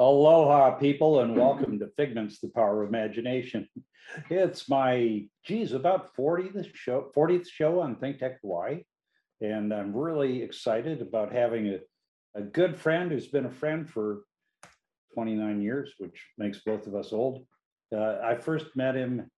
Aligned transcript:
Aloha, 0.00 0.76
people, 0.76 1.20
and 1.20 1.36
welcome 1.36 1.78
to 1.78 1.90
Figments, 1.94 2.40
the 2.40 2.48
Power 2.48 2.82
of 2.82 2.88
Imagination. 2.88 3.68
It's 4.30 4.66
my, 4.66 5.26
geez, 5.44 5.74
about 5.74 6.16
40th 6.16 6.74
show, 6.74 7.12
40th 7.14 7.46
show 7.46 7.80
on 7.80 7.96
Think 7.96 8.18
Tech 8.18 8.40
Hawaii. 8.40 8.84
And 9.42 9.74
I'm 9.74 9.94
really 9.94 10.42
excited 10.42 11.02
about 11.02 11.34
having 11.34 11.68
a, 11.68 11.80
a 12.34 12.40
good 12.40 12.78
friend 12.78 13.12
who's 13.12 13.28
been 13.28 13.44
a 13.44 13.50
friend 13.50 13.90
for 13.90 14.22
29 15.12 15.60
years, 15.60 15.92
which 15.98 16.24
makes 16.38 16.60
both 16.64 16.86
of 16.86 16.94
us 16.94 17.12
old. 17.12 17.44
Uh, 17.94 18.20
I 18.24 18.36
first 18.36 18.74
met 18.74 18.94
him, 18.94 19.30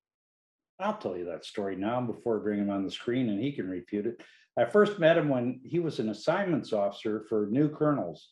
I'll 0.78 0.96
tell 0.96 1.16
you 1.16 1.24
that 1.24 1.44
story 1.44 1.74
now 1.74 2.00
before 2.02 2.38
I 2.38 2.42
bring 2.44 2.60
him 2.60 2.70
on 2.70 2.84
the 2.84 2.90
screen 2.92 3.30
and 3.30 3.42
he 3.42 3.50
can 3.50 3.68
refute 3.68 4.06
it. 4.06 4.22
I 4.56 4.66
first 4.66 5.00
met 5.00 5.18
him 5.18 5.28
when 5.28 5.60
he 5.64 5.80
was 5.80 5.98
an 5.98 6.10
assignments 6.10 6.72
officer 6.72 7.24
for 7.28 7.48
new 7.50 7.68
colonels 7.68 8.28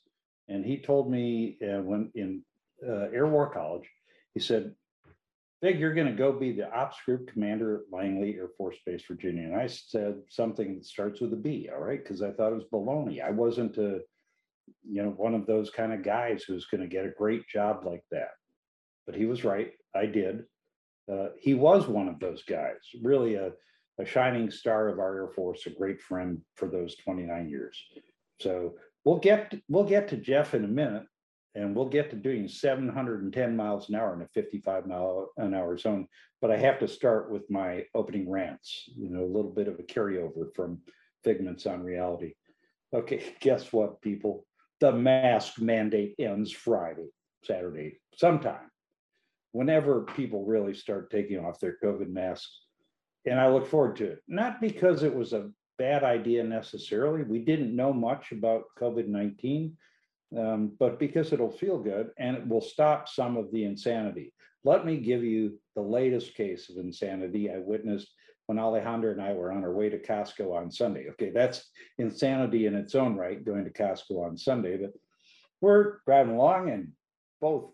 and 0.50 0.64
he 0.64 0.78
told 0.78 1.10
me 1.10 1.56
uh, 1.62 1.80
when 1.80 2.10
in 2.14 2.42
uh, 2.86 3.08
Air 3.14 3.28
War 3.28 3.50
College, 3.50 3.88
he 4.34 4.40
said, 4.40 4.74
Fig, 5.62 5.78
you're 5.78 5.94
going 5.94 6.06
to 6.08 6.12
go 6.12 6.32
be 6.32 6.52
the 6.52 6.72
ops 6.74 6.96
group 7.06 7.30
commander 7.30 7.76
at 7.76 7.92
Langley 7.92 8.34
Air 8.34 8.48
Force 8.56 8.76
Base, 8.84 9.02
Virginia. 9.06 9.44
And 9.44 9.56
I 9.56 9.66
said 9.66 10.16
something 10.28 10.74
that 10.74 10.86
starts 10.86 11.20
with 11.20 11.32
a 11.34 11.36
B, 11.36 11.68
all 11.72 11.80
right, 11.80 12.02
because 12.02 12.22
I 12.22 12.32
thought 12.32 12.52
it 12.52 12.56
was 12.56 12.64
baloney. 12.72 13.22
I 13.22 13.30
wasn't 13.30 13.76
a, 13.76 14.00
you 14.88 15.02
know, 15.02 15.10
one 15.10 15.34
of 15.34 15.46
those 15.46 15.70
kind 15.70 15.92
of 15.92 16.02
guys 16.02 16.42
who's 16.42 16.66
going 16.66 16.80
to 16.80 16.88
get 16.88 17.04
a 17.04 17.10
great 17.16 17.46
job 17.46 17.84
like 17.84 18.02
that. 18.10 18.30
But 19.06 19.14
he 19.14 19.26
was 19.26 19.44
right. 19.44 19.72
I 19.94 20.06
did. 20.06 20.44
Uh, 21.10 21.28
he 21.38 21.54
was 21.54 21.86
one 21.86 22.08
of 22.08 22.18
those 22.18 22.42
guys, 22.42 22.78
really 23.02 23.34
a, 23.34 23.52
a 23.98 24.04
shining 24.06 24.50
star 24.50 24.88
of 24.88 24.98
our 24.98 25.14
Air 25.14 25.28
Force, 25.28 25.66
a 25.66 25.70
great 25.70 26.00
friend 26.00 26.40
for 26.56 26.68
those 26.68 26.96
29 26.96 27.48
years. 27.48 27.78
So 28.40 28.74
We'll 29.04 29.18
get, 29.18 29.54
we'll 29.68 29.84
get 29.84 30.08
to 30.08 30.16
Jeff 30.16 30.54
in 30.54 30.64
a 30.64 30.68
minute 30.68 31.04
and 31.54 31.74
we'll 31.74 31.88
get 31.88 32.10
to 32.10 32.16
doing 32.16 32.48
seven 32.48 32.88
hundred 32.88 33.22
and 33.22 33.32
ten 33.32 33.56
miles 33.56 33.88
an 33.88 33.96
hour 33.96 34.14
in 34.14 34.22
a 34.22 34.28
fifty-five 34.28 34.86
mile 34.86 35.30
an 35.36 35.54
hour 35.54 35.76
zone. 35.76 36.06
But 36.40 36.50
I 36.50 36.56
have 36.58 36.78
to 36.78 36.88
start 36.88 37.30
with 37.30 37.50
my 37.50 37.84
opening 37.94 38.30
rants, 38.30 38.88
you 38.96 39.10
know, 39.10 39.24
a 39.24 39.34
little 39.34 39.50
bit 39.50 39.68
of 39.68 39.78
a 39.78 39.82
carryover 39.82 40.54
from 40.54 40.80
Figments 41.24 41.66
on 41.66 41.82
Reality. 41.82 42.34
Okay, 42.94 43.34
guess 43.40 43.72
what, 43.72 44.00
people? 44.00 44.46
The 44.80 44.92
mask 44.92 45.60
mandate 45.60 46.14
ends 46.18 46.50
Friday, 46.50 47.08
Saturday, 47.44 47.98
sometime. 48.16 48.70
Whenever 49.52 50.02
people 50.02 50.46
really 50.46 50.74
start 50.74 51.10
taking 51.10 51.44
off 51.44 51.60
their 51.60 51.76
COVID 51.82 52.08
masks. 52.08 52.60
And 53.26 53.38
I 53.38 53.48
look 53.48 53.66
forward 53.66 53.96
to 53.96 54.12
it, 54.12 54.20
not 54.28 54.62
because 54.62 55.02
it 55.02 55.14
was 55.14 55.34
a 55.34 55.50
bad 55.80 56.04
idea 56.04 56.44
necessarily. 56.44 57.22
We 57.22 57.38
didn't 57.38 57.74
know 57.74 57.90
much 57.90 58.32
about 58.32 58.64
COVID-19, 58.78 59.72
um, 60.36 60.72
but 60.78 60.98
because 60.98 61.32
it'll 61.32 61.50
feel 61.50 61.78
good 61.78 62.10
and 62.18 62.36
it 62.36 62.46
will 62.46 62.60
stop 62.60 63.08
some 63.08 63.38
of 63.38 63.50
the 63.50 63.64
insanity. 63.64 64.34
Let 64.62 64.84
me 64.84 64.98
give 64.98 65.24
you 65.24 65.58
the 65.74 65.80
latest 65.80 66.34
case 66.34 66.68
of 66.68 66.76
insanity 66.76 67.50
I 67.50 67.60
witnessed 67.60 68.10
when 68.44 68.58
Alejandra 68.58 69.12
and 69.12 69.22
I 69.22 69.32
were 69.32 69.52
on 69.52 69.64
our 69.64 69.72
way 69.72 69.88
to 69.88 69.98
Costco 69.98 70.54
on 70.54 70.70
Sunday. 70.70 71.08
Okay, 71.12 71.30
that's 71.30 71.70
insanity 71.96 72.66
in 72.66 72.74
its 72.74 72.94
own 72.94 73.16
right, 73.16 73.42
going 73.42 73.64
to 73.64 73.70
Costco 73.70 74.22
on 74.22 74.36
Sunday, 74.36 74.76
but 74.76 74.92
we're 75.62 76.00
driving 76.04 76.34
along 76.34 76.68
and 76.68 76.92
both 77.40 77.70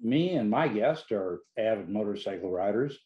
me 0.00 0.36
and 0.36 0.48
my 0.48 0.68
guest 0.68 1.10
are 1.10 1.40
avid 1.58 1.88
motorcycle 1.88 2.52
riders. 2.52 2.96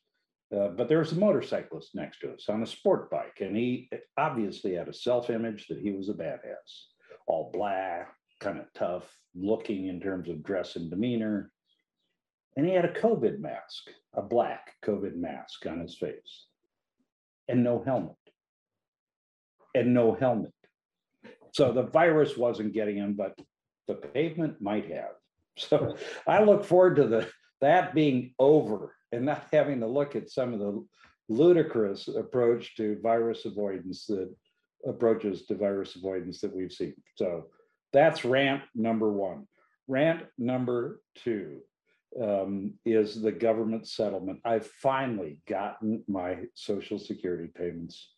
Uh, 0.55 0.69
but 0.69 0.89
there 0.89 0.99
was 1.01 1.13
a 1.13 1.17
motorcyclist 1.19 1.95
next 1.95 2.21
to 2.21 2.33
us 2.33 2.49
on 2.49 2.63
a 2.63 2.67
sport 2.67 3.11
bike, 3.11 3.39
and 3.41 3.57
he 3.57 3.91
obviously 4.17 4.75
had 4.75 4.89
a 4.89 4.93
self 4.93 5.29
image 5.29 5.67
that 5.67 5.81
he 5.81 5.91
was 5.91 6.09
a 6.09 6.15
badass, 6.15 6.85
all 7.27 7.51
black, 7.53 8.13
kind 8.41 8.59
of 8.59 8.67
tough 8.75 9.11
looking 9.35 9.89
in 9.89 10.01
terms 10.01 10.29
of 10.29 10.45
dress 10.45 10.77
and 10.77 10.91
demeanor. 10.91 11.51
And 12.57 12.67
he 12.67 12.73
had 12.73 12.85
a 12.85 12.93
COVID 12.93 13.41
mask, 13.41 13.91
a 14.15 14.23
black 14.23 14.75
COVID 14.85 15.17
mask 15.17 15.67
on 15.67 15.81
his 15.81 15.97
face, 15.97 16.47
and 17.49 17.65
no 17.65 17.83
helmet. 17.85 18.17
And 19.75 19.93
no 19.93 20.15
helmet. 20.15 20.55
So 21.53 21.73
the 21.73 21.83
virus 21.83 22.37
wasn't 22.37 22.73
getting 22.73 22.97
him, 22.97 23.15
but 23.15 23.35
the 23.89 23.95
pavement 23.95 24.61
might 24.61 24.91
have. 24.91 25.13
So 25.59 25.97
I 26.27 26.43
look 26.43 26.65
forward 26.65 26.97
to 26.97 27.07
the 27.07 27.29
that 27.63 27.95
being 27.95 28.35
over 28.39 28.95
and 29.17 29.27
not 29.27 29.47
having 29.53 29.81
to 29.81 29.87
look 29.87 30.15
at 30.15 30.31
some 30.31 30.53
of 30.53 30.61
the 30.61 30.85
ludicrous 31.29 32.09
approach 32.09 32.77
to 32.77 33.01
virus 33.03 33.45
avoidance 33.47 34.07
that 34.07 34.33
approaches 34.87 35.47
to 35.47 35.57
virus 35.57 35.97
avoidance 35.97 36.41
that 36.41 36.55
we've 36.55 36.73
seen. 36.73 36.95
So 37.17 37.47
that's 37.93 38.25
rant 38.25 38.63
number 38.75 39.11
one. 39.11 39.49
Rant 39.89 40.25
number 40.39 41.01
two 41.17 41.61
um, 42.23 42.75
is 42.85 43.21
the 43.21 43.33
government 43.33 43.89
settlement. 43.89 44.41
I've 44.45 44.67
finally 44.67 45.39
gotten 45.49 46.05
my 46.07 46.45
social 46.55 46.99
security 46.99 47.49
payments, 47.53 48.11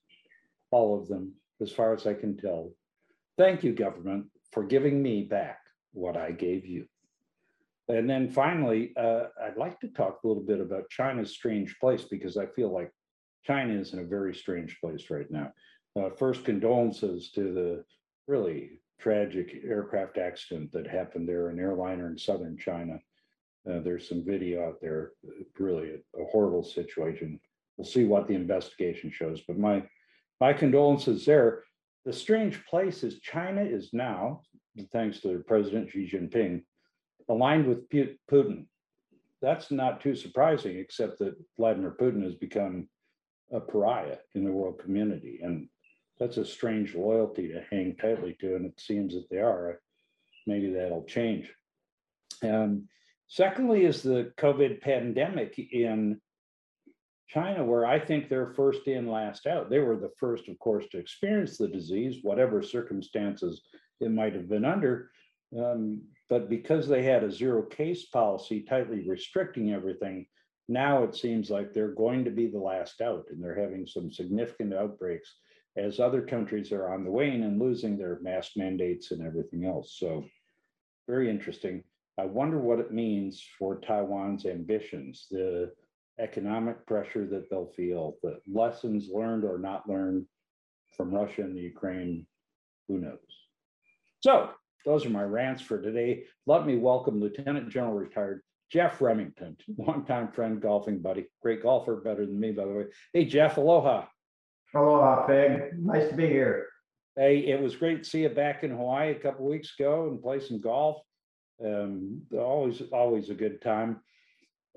all 0.70 1.00
of 1.00 1.08
them, 1.08 1.34
as 1.60 1.72
far 1.72 1.94
as 1.94 2.06
I 2.06 2.14
can 2.14 2.36
tell. 2.36 2.72
Thank 3.38 3.62
you, 3.62 3.72
government, 3.72 4.26
for 4.52 4.64
giving 4.64 5.02
me 5.02 5.22
back 5.22 5.60
what 5.92 6.16
I 6.16 6.32
gave 6.32 6.66
you. 6.66 6.86
And 7.88 8.08
then 8.08 8.30
finally, 8.30 8.92
uh, 8.96 9.24
I'd 9.42 9.56
like 9.56 9.80
to 9.80 9.88
talk 9.88 10.20
a 10.22 10.28
little 10.28 10.42
bit 10.42 10.60
about 10.60 10.90
China's 10.90 11.30
strange 11.30 11.78
place 11.80 12.04
because 12.04 12.36
I 12.36 12.46
feel 12.46 12.72
like 12.72 12.90
China 13.46 13.72
is 13.72 13.94
in 13.94 14.00
a 14.00 14.04
very 14.04 14.34
strange 14.34 14.78
place 14.80 15.08
right 15.10 15.30
now. 15.30 15.52
Uh, 15.96 16.10
first, 16.10 16.44
condolences 16.44 17.30
to 17.32 17.54
the 17.54 17.84
really 18.26 18.80
tragic 19.00 19.62
aircraft 19.64 20.18
accident 20.18 20.70
that 20.72 20.86
happened 20.86 21.28
there, 21.28 21.48
an 21.48 21.58
airliner 21.58 22.08
in 22.08 22.18
southern 22.18 22.58
China. 22.58 22.98
Uh, 23.68 23.80
there's 23.80 24.08
some 24.08 24.24
video 24.24 24.66
out 24.66 24.80
there, 24.82 25.12
really 25.58 25.94
a, 25.94 26.22
a, 26.22 26.24
horrible 26.26 26.62
situation. 26.62 27.40
We'll 27.76 27.86
see 27.86 28.04
what 28.04 28.28
the 28.28 28.34
investigation 28.34 29.10
shows, 29.10 29.40
but 29.46 29.58
my 29.58 29.82
my 30.40 30.52
condolences 30.52 31.24
there. 31.24 31.64
The 32.04 32.12
strange 32.12 32.64
place 32.66 33.02
is 33.02 33.20
China 33.20 33.62
is 33.62 33.90
now, 33.92 34.42
thanks 34.92 35.20
to 35.20 35.42
President 35.46 35.90
Xi 35.90 36.08
Jinping, 36.08 36.62
aligned 37.28 37.66
with 37.66 37.88
Putin. 37.90 38.66
That's 39.40 39.70
not 39.70 40.00
too 40.00 40.14
surprising, 40.14 40.78
except 40.78 41.18
that 41.20 41.36
Vladimir 41.56 41.94
Putin 42.00 42.24
has 42.24 42.34
become 42.34 42.88
a 43.52 43.60
pariah 43.60 44.18
in 44.34 44.44
the 44.44 44.52
world 44.52 44.78
community. 44.78 45.40
And 45.42 45.68
that's 46.18 46.36
a 46.36 46.44
strange 46.44 46.94
loyalty 46.94 47.48
to 47.48 47.64
hang 47.70 47.96
tightly 47.96 48.36
to, 48.40 48.56
and 48.56 48.66
it 48.66 48.80
seems 48.80 49.14
that 49.14 49.28
they 49.30 49.38
are. 49.38 49.80
Maybe 50.46 50.72
that'll 50.72 51.04
change. 51.04 51.52
And 52.42 52.88
secondly, 53.28 53.84
is 53.84 54.02
the 54.02 54.32
COVID 54.38 54.80
pandemic 54.80 55.58
in 55.58 56.20
China, 57.28 57.64
where 57.64 57.84
I 57.84 58.00
think 58.00 58.28
they're 58.28 58.54
first 58.54 58.86
in, 58.88 59.06
last 59.06 59.46
out. 59.46 59.68
They 59.68 59.80
were 59.80 59.96
the 59.96 60.12
first, 60.18 60.48
of 60.48 60.58
course, 60.58 60.86
to 60.90 60.98
experience 60.98 61.58
the 61.58 61.68
disease, 61.68 62.20
whatever 62.22 62.62
circumstances 62.62 63.62
it 64.00 64.10
might 64.10 64.34
have 64.34 64.48
been 64.48 64.64
under. 64.64 65.10
Um, 65.56 66.02
but 66.28 66.48
because 66.48 66.86
they 66.86 67.02
had 67.02 67.24
a 67.24 67.32
zero 67.32 67.62
case 67.62 68.06
policy 68.06 68.62
tightly 68.62 69.08
restricting 69.08 69.72
everything, 69.72 70.26
now 70.68 71.02
it 71.02 71.16
seems 71.16 71.50
like 71.50 71.72
they're 71.72 71.94
going 71.94 72.24
to 72.24 72.30
be 72.30 72.46
the 72.46 72.58
last 72.58 73.00
out 73.00 73.26
and 73.30 73.42
they're 73.42 73.58
having 73.58 73.86
some 73.86 74.10
significant 74.10 74.74
outbreaks 74.74 75.36
as 75.76 76.00
other 76.00 76.20
countries 76.20 76.72
are 76.72 76.92
on 76.92 77.04
the 77.04 77.10
wane 77.10 77.44
and 77.44 77.60
losing 77.60 77.96
their 77.96 78.18
mask 78.20 78.52
mandates 78.56 79.10
and 79.10 79.26
everything 79.26 79.64
else. 79.64 79.96
So 79.98 80.24
very 81.06 81.30
interesting. 81.30 81.82
I 82.18 82.26
wonder 82.26 82.58
what 82.58 82.80
it 82.80 82.92
means 82.92 83.42
for 83.58 83.80
Taiwan's 83.80 84.44
ambitions, 84.44 85.26
the 85.30 85.72
economic 86.18 86.84
pressure 86.84 87.26
that 87.26 87.48
they'll 87.48 87.72
feel, 87.76 88.16
the 88.22 88.40
lessons 88.52 89.08
learned 89.08 89.44
or 89.44 89.58
not 89.58 89.88
learned 89.88 90.26
from 90.96 91.14
Russia 91.14 91.42
and 91.42 91.56
the 91.56 91.60
Ukraine, 91.60 92.26
who 92.88 92.98
knows? 92.98 93.18
So 94.20 94.50
those 94.84 95.04
are 95.04 95.10
my 95.10 95.22
rants 95.22 95.62
for 95.62 95.80
today. 95.80 96.24
Let 96.46 96.66
me 96.66 96.76
welcome 96.76 97.20
Lieutenant 97.20 97.68
General 97.68 97.94
retired 97.94 98.42
Jeff 98.70 99.00
Remington, 99.00 99.56
longtime 99.78 100.32
friend, 100.32 100.60
golfing 100.60 101.00
buddy, 101.00 101.26
great 101.42 101.62
golfer, 101.62 101.96
better 101.96 102.26
than 102.26 102.38
me, 102.38 102.52
by 102.52 102.64
the 102.64 102.72
way. 102.72 102.84
Hey, 103.12 103.24
Jeff, 103.24 103.56
aloha. 103.56 104.06
Aloha, 104.74 105.26
Fig. 105.26 105.78
Nice 105.78 106.10
to 106.10 106.16
be 106.16 106.26
here. 106.26 106.66
Hey, 107.16 107.38
it 107.38 107.60
was 107.60 107.74
great 107.74 108.04
to 108.04 108.08
see 108.08 108.22
you 108.22 108.28
back 108.28 108.62
in 108.62 108.70
Hawaii 108.70 109.10
a 109.10 109.18
couple 109.18 109.46
weeks 109.46 109.74
ago 109.78 110.08
and 110.08 110.22
play 110.22 110.40
some 110.40 110.60
golf. 110.60 111.02
Um, 111.64 112.22
always, 112.32 112.82
always 112.92 113.30
a 113.30 113.34
good 113.34 113.60
time. 113.62 114.00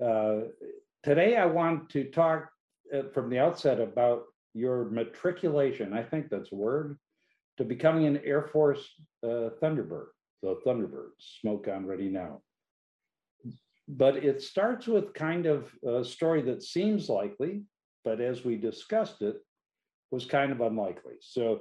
Uh, 0.02 0.40
today, 1.02 1.36
I 1.36 1.46
want 1.46 1.90
to 1.90 2.04
talk 2.10 2.48
uh, 2.92 3.02
from 3.14 3.30
the 3.30 3.38
outset 3.38 3.78
about 3.78 4.24
your 4.54 4.86
matriculation. 4.90 5.92
I 5.92 6.02
think 6.02 6.30
that's 6.30 6.50
a 6.50 6.56
word 6.56 6.98
to 7.58 7.64
becoming 7.64 8.06
an 8.06 8.20
Air 8.24 8.42
Force 8.42 8.88
uh, 9.22 9.50
Thunderbird. 9.62 10.06
the 10.42 10.56
Thunderbirds, 10.66 11.40
smoke 11.40 11.68
on 11.68 11.86
ready 11.86 12.08
now. 12.08 12.40
But 13.88 14.16
it 14.16 14.42
starts 14.42 14.86
with 14.86 15.12
kind 15.12 15.46
of 15.46 15.70
a 15.86 16.04
story 16.04 16.42
that 16.42 16.62
seems 16.62 17.08
likely, 17.08 17.64
but 18.04 18.20
as 18.20 18.44
we 18.44 18.56
discussed 18.56 19.22
it, 19.22 19.36
was 20.10 20.24
kind 20.24 20.52
of 20.52 20.60
unlikely. 20.60 21.14
So 21.20 21.60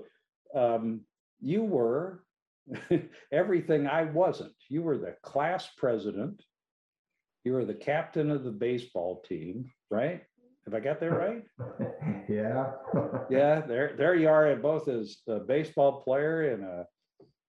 um, 0.56 1.02
you 1.40 1.64
were 1.64 2.24
everything 3.32 3.88
I 3.88 4.04
wasn't. 4.04 4.54
You 4.70 4.84
were 4.84 4.98
the 4.98 5.16
class 5.24 5.70
president. 5.78 6.42
You 7.44 7.54
were 7.54 7.66
the 7.66 7.74
captain 7.74 8.30
of 8.30 8.44
the 8.44 8.52
baseball 8.52 9.24
team, 9.28 9.72
right? 9.90 10.24
Have 10.66 10.74
I 10.74 10.80
got 10.80 11.00
that 11.00 11.12
right? 11.12 11.44
Yeah. 12.30 12.72
Yeah, 13.30 13.62
there, 13.62 13.96
there 13.98 14.16
you 14.16 14.28
are, 14.30 14.56
both 14.56 14.88
as 14.88 15.18
a 15.28 15.40
baseball 15.40 16.02
player 16.02 16.54
and 16.54 16.64
a, 16.64 16.86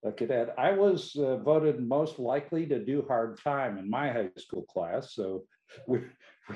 a 0.04 0.12
cadet. 0.12 0.54
I 0.56 0.72
was 0.72 1.14
uh, 1.16 1.36
voted 1.38 1.80
most 1.80 2.18
likely 2.18 2.66
to 2.66 2.84
do 2.84 3.04
hard 3.06 3.40
time 3.40 3.78
in 3.78 3.90
my 3.90 4.10
high 4.12 4.30
school 4.38 4.62
class, 4.62 5.14
so 5.14 5.44
we, 5.86 6.00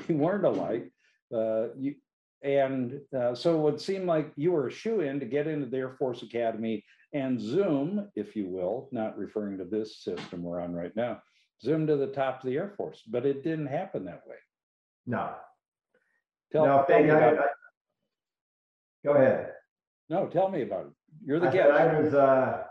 we 0.09 0.15
weren't 0.15 0.45
alike. 0.45 0.91
Uh, 1.35 1.69
you, 1.77 1.95
and 2.43 3.01
uh, 3.17 3.35
so 3.35 3.57
it 3.57 3.63
would 3.63 3.81
seem 3.81 4.07
like 4.07 4.33
you 4.37 4.53
were 4.53 4.69
a 4.69 4.73
shoe 4.73 5.01
in 5.01 5.19
to 5.21 5.27
get 5.27 5.47
into 5.47 5.67
the 5.67 5.79
Air 5.79 5.97
Force 5.99 6.23
Academy 6.23 6.85
and 7.13 7.41
zoom, 7.41 8.09
if 8.15 8.37
you 8.37 8.47
will, 8.47 8.89
not 8.93 9.19
referring 9.19 9.59
to 9.59 9.65
this 9.65 10.03
system 10.03 10.43
we're 10.43 10.61
on 10.61 10.73
right 10.75 10.95
now, 10.95 11.21
zoom 11.63 11.87
to 11.87 11.97
the 11.97 12.09
top 12.09 12.41
of 12.41 12.47
the 12.47 12.57
Air 12.57 12.75
Force, 12.77 13.03
but 13.09 13.27
it 13.27 13.43
didn't 13.43 13.67
happen 13.67 14.05
that 14.05 14.23
way. 14.27 14.37
No, 15.07 15.35
Tell, 16.57 16.67
no, 16.67 16.85
tell 16.89 17.03
me 17.03 17.11
I- 17.11 17.17
about, 17.17 17.33
it. 17.35 17.41
I- 17.41 17.47
go 19.05 19.13
ahead. 19.13 19.53
no, 20.09 20.27
tell 20.27 20.49
me 20.49 20.63
about 20.63 20.87
it. 20.87 20.93
You're 21.25 21.41
the 21.41 21.49
I 21.49 21.53
said 21.53 21.71
I 21.71 22.01
was, 22.01 22.15
uh, 22.15 22.65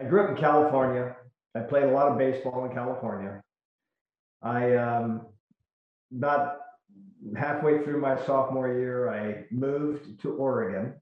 I 0.00 0.04
grew 0.04 0.24
up 0.24 0.30
in 0.30 0.36
California. 0.36 1.16
I 1.54 1.60
played 1.60 1.84
a 1.84 1.92
lot 1.92 2.08
of 2.08 2.18
baseball 2.18 2.64
in 2.64 2.72
California. 2.72 3.42
I, 4.42 4.74
um, 4.76 5.26
about 6.14 6.58
halfway 7.36 7.82
through 7.82 8.00
my 8.00 8.16
sophomore 8.24 8.72
year, 8.72 9.08
I 9.08 9.46
moved 9.50 10.20
to 10.22 10.34
Oregon 10.34 11.00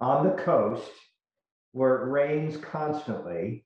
on 0.00 0.26
the 0.26 0.42
coast 0.42 0.90
where 1.72 2.02
it 2.02 2.10
rains 2.10 2.56
constantly. 2.56 3.64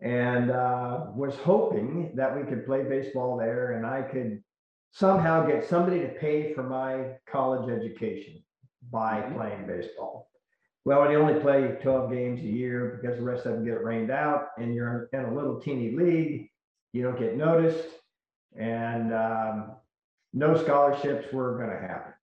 And, 0.00 0.50
uh, 0.50 1.06
was 1.14 1.36
hoping 1.38 2.14
that 2.14 2.36
we 2.36 2.44
could 2.44 2.66
play 2.66 2.84
baseball 2.84 3.36
there 3.36 3.72
and 3.72 3.84
I 3.84 4.02
could 4.02 4.44
somehow 4.90 5.46
get 5.46 5.64
somebody 5.68 6.00
to 6.00 6.08
pay 6.08 6.52
for 6.54 6.62
my 6.62 7.16
college 7.26 7.70
education 7.70 8.42
by 8.90 9.22
Mhm. 9.22 9.34
playing 9.34 9.66
baseball. 9.66 10.30
Well, 10.84 11.10
you 11.10 11.18
only 11.18 11.40
play 11.40 11.76
twelve 11.82 12.10
games 12.10 12.40
a 12.40 12.44
year 12.44 12.98
because 13.00 13.18
the 13.18 13.24
rest 13.24 13.44
of 13.46 13.52
them 13.52 13.64
get 13.64 13.84
rained 13.84 14.10
out 14.10 14.48
and 14.58 14.74
you're 14.74 15.08
in 15.12 15.24
a 15.24 15.34
little 15.34 15.60
teeny 15.60 15.90
league, 15.90 16.50
you 16.92 17.02
don't 17.02 17.18
get 17.18 17.36
noticed. 17.36 17.88
And 18.56 19.12
um, 19.12 19.76
no 20.32 20.56
scholarships 20.56 21.32
were 21.32 21.58
gonna 21.58 21.78
happen. 21.78 22.14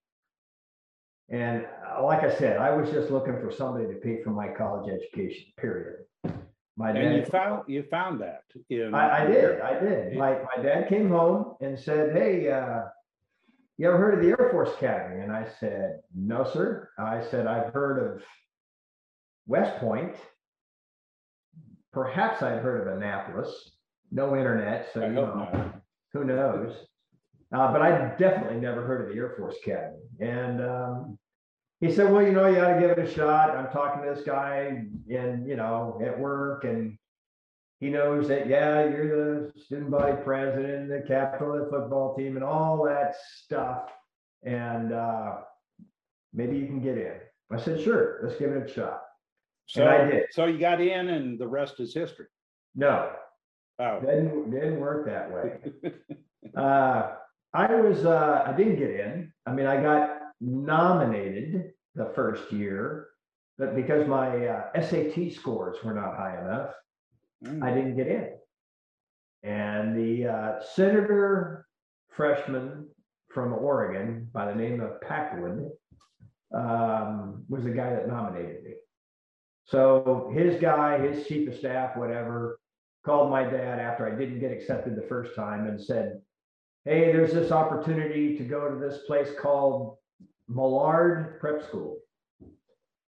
And 1.29 1.67
uh, 1.87 2.03
like 2.03 2.23
I 2.23 2.35
said, 2.35 2.57
I 2.57 2.71
was 2.75 2.89
just 2.91 3.11
looking 3.11 3.39
for 3.39 3.51
somebody 3.51 3.87
to 3.87 3.99
pay 3.99 4.23
for 4.23 4.31
my 4.31 4.47
college 4.47 4.91
education, 4.91 5.45
period. 5.57 6.05
My 6.77 6.91
And 6.91 7.15
you 7.15 7.25
found, 7.25 7.63
you 7.67 7.83
found 7.89 8.21
that 8.21 8.41
in. 8.69 8.93
I, 8.93 9.23
I 9.23 9.27
did, 9.27 9.61
I 9.61 9.79
did. 9.79 10.17
My, 10.17 10.37
my 10.55 10.61
dad 10.61 10.89
came 10.89 11.09
home 11.09 11.55
and 11.61 11.79
said, 11.79 12.15
hey, 12.15 12.51
uh, 12.51 12.81
you 13.77 13.87
ever 13.87 13.97
heard 13.97 14.15
of 14.15 14.21
the 14.21 14.29
Air 14.29 14.49
Force 14.51 14.71
Academy? 14.77 15.21
And 15.21 15.31
I 15.31 15.47
said, 15.59 15.99
no, 16.13 16.49
sir. 16.51 16.89
I 16.99 17.21
said, 17.29 17.47
I've 17.47 17.73
heard 17.73 18.15
of 18.15 18.23
West 19.47 19.79
Point. 19.79 20.15
Perhaps 21.93 22.41
I've 22.41 22.61
heard 22.61 22.87
of 22.87 22.97
Annapolis. 22.97 23.71
No 24.11 24.35
internet, 24.35 24.89
so 24.93 25.01
I 25.01 25.07
you 25.07 25.13
know, 25.13 25.33
not. 25.33 25.81
who 26.13 26.25
knows? 26.25 26.75
Uh, 27.53 27.71
but 27.71 27.81
I 27.81 28.15
definitely 28.17 28.59
never 28.59 28.85
heard 28.85 29.07
of 29.07 29.15
the 29.15 29.19
Air 29.19 29.33
Force 29.37 29.55
Academy. 29.65 30.03
And 30.19 30.61
um, 30.61 31.17
he 31.81 31.91
said, 31.91 32.11
well, 32.11 32.25
you 32.25 32.31
know, 32.31 32.47
you 32.47 32.59
ought 32.59 32.75
to 32.75 32.79
give 32.79 32.91
it 32.91 32.99
a 32.99 33.13
shot. 33.13 33.55
I'm 33.55 33.69
talking 33.71 34.03
to 34.03 34.13
this 34.13 34.25
guy 34.25 34.83
in, 35.07 35.45
you 35.47 35.55
know, 35.55 35.99
at 36.03 36.17
work 36.17 36.63
and 36.63 36.97
he 37.79 37.89
knows 37.89 38.27
that, 38.29 38.47
yeah, 38.47 38.85
you're 38.87 39.51
the 39.51 39.59
student 39.59 39.91
body 39.91 40.15
president, 40.23 40.89
the 40.89 41.03
captain 41.05 41.47
of 41.47 41.59
the 41.59 41.67
football 41.69 42.15
team 42.15 42.35
and 42.35 42.43
all 42.45 42.83
that 42.85 43.15
stuff. 43.43 43.91
And 44.43 44.93
uh, 44.93 45.37
maybe 46.33 46.57
you 46.57 46.67
can 46.67 46.81
get 46.81 46.97
in. 46.97 47.15
I 47.51 47.57
said, 47.61 47.81
sure, 47.81 48.21
let's 48.23 48.39
give 48.39 48.51
it 48.51 48.69
a 48.69 48.73
shot. 48.73 49.01
And 49.75 49.89
I 49.89 50.09
did. 50.09 50.23
so 50.31 50.45
you 50.45 50.57
got 50.59 50.79
in 50.79 51.09
and 51.09 51.37
the 51.37 51.47
rest 51.47 51.79
is 51.79 51.93
history. 51.93 52.27
No, 52.75 53.11
Oh, 53.77 53.99
didn't, 53.99 54.51
didn't 54.51 54.79
work 54.79 55.05
that 55.07 55.31
way. 55.31 55.91
Uh, 56.55 57.15
I 57.53 57.73
was, 57.75 58.05
uh, 58.05 58.43
I 58.45 58.53
didn't 58.53 58.77
get 58.77 58.91
in. 58.91 59.33
I 59.45 59.51
mean, 59.51 59.65
I 59.65 59.81
got 59.81 60.14
nominated 60.41 61.71
the 61.95 62.11
first 62.15 62.51
year, 62.51 63.07
but 63.57 63.75
because 63.75 64.07
my 64.07 64.47
uh, 64.47 64.81
SAT 64.81 65.33
scores 65.33 65.77
were 65.83 65.93
not 65.93 66.15
high 66.15 66.39
enough, 66.41 66.71
Mm. 67.43 67.63
I 67.63 67.73
didn't 67.73 67.95
get 67.95 68.07
in. 68.07 68.29
And 69.43 69.95
the 69.95 70.27
uh, 70.27 70.63
senator 70.73 71.67
freshman 72.09 72.87
from 73.33 73.53
Oregon 73.53 74.29
by 74.33 74.45
the 74.45 74.55
name 74.55 74.81
of 74.81 75.01
Packwood 75.01 75.69
um, 76.53 77.43
was 77.49 77.63
the 77.63 77.71
guy 77.71 77.91
that 77.91 78.07
nominated 78.07 78.63
me. 78.63 78.71
So 79.65 80.31
his 80.33 80.59
guy, 80.59 80.99
his 80.99 81.27
chief 81.27 81.49
of 81.49 81.55
staff, 81.55 81.97
whatever, 81.97 82.59
called 83.03 83.29
my 83.29 83.43
dad 83.43 83.79
after 83.79 84.07
I 84.07 84.17
didn't 84.17 84.39
get 84.39 84.51
accepted 84.51 84.95
the 84.95 85.07
first 85.07 85.35
time 85.35 85.67
and 85.67 85.81
said, 85.81 86.21
hey, 86.85 87.11
there's 87.11 87.33
this 87.33 87.51
opportunity 87.51 88.37
to 88.37 88.43
go 88.43 88.69
to 88.69 88.79
this 88.79 88.99
place 89.07 89.29
called 89.39 89.97
Millard 90.47 91.39
Prep 91.39 91.63
School, 91.67 91.97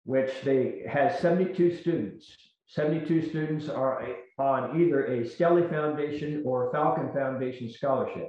which 0.05 0.31
they 0.43 0.83
has 0.89 1.19
72 1.19 1.77
students. 1.77 2.35
72 2.67 3.29
students 3.29 3.69
are 3.69 4.05
on 4.37 4.81
either 4.81 5.05
a 5.05 5.27
Skelly 5.27 5.67
Foundation 5.67 6.43
or 6.45 6.71
Falcon 6.71 7.11
Foundation 7.13 7.71
scholarship. 7.71 8.27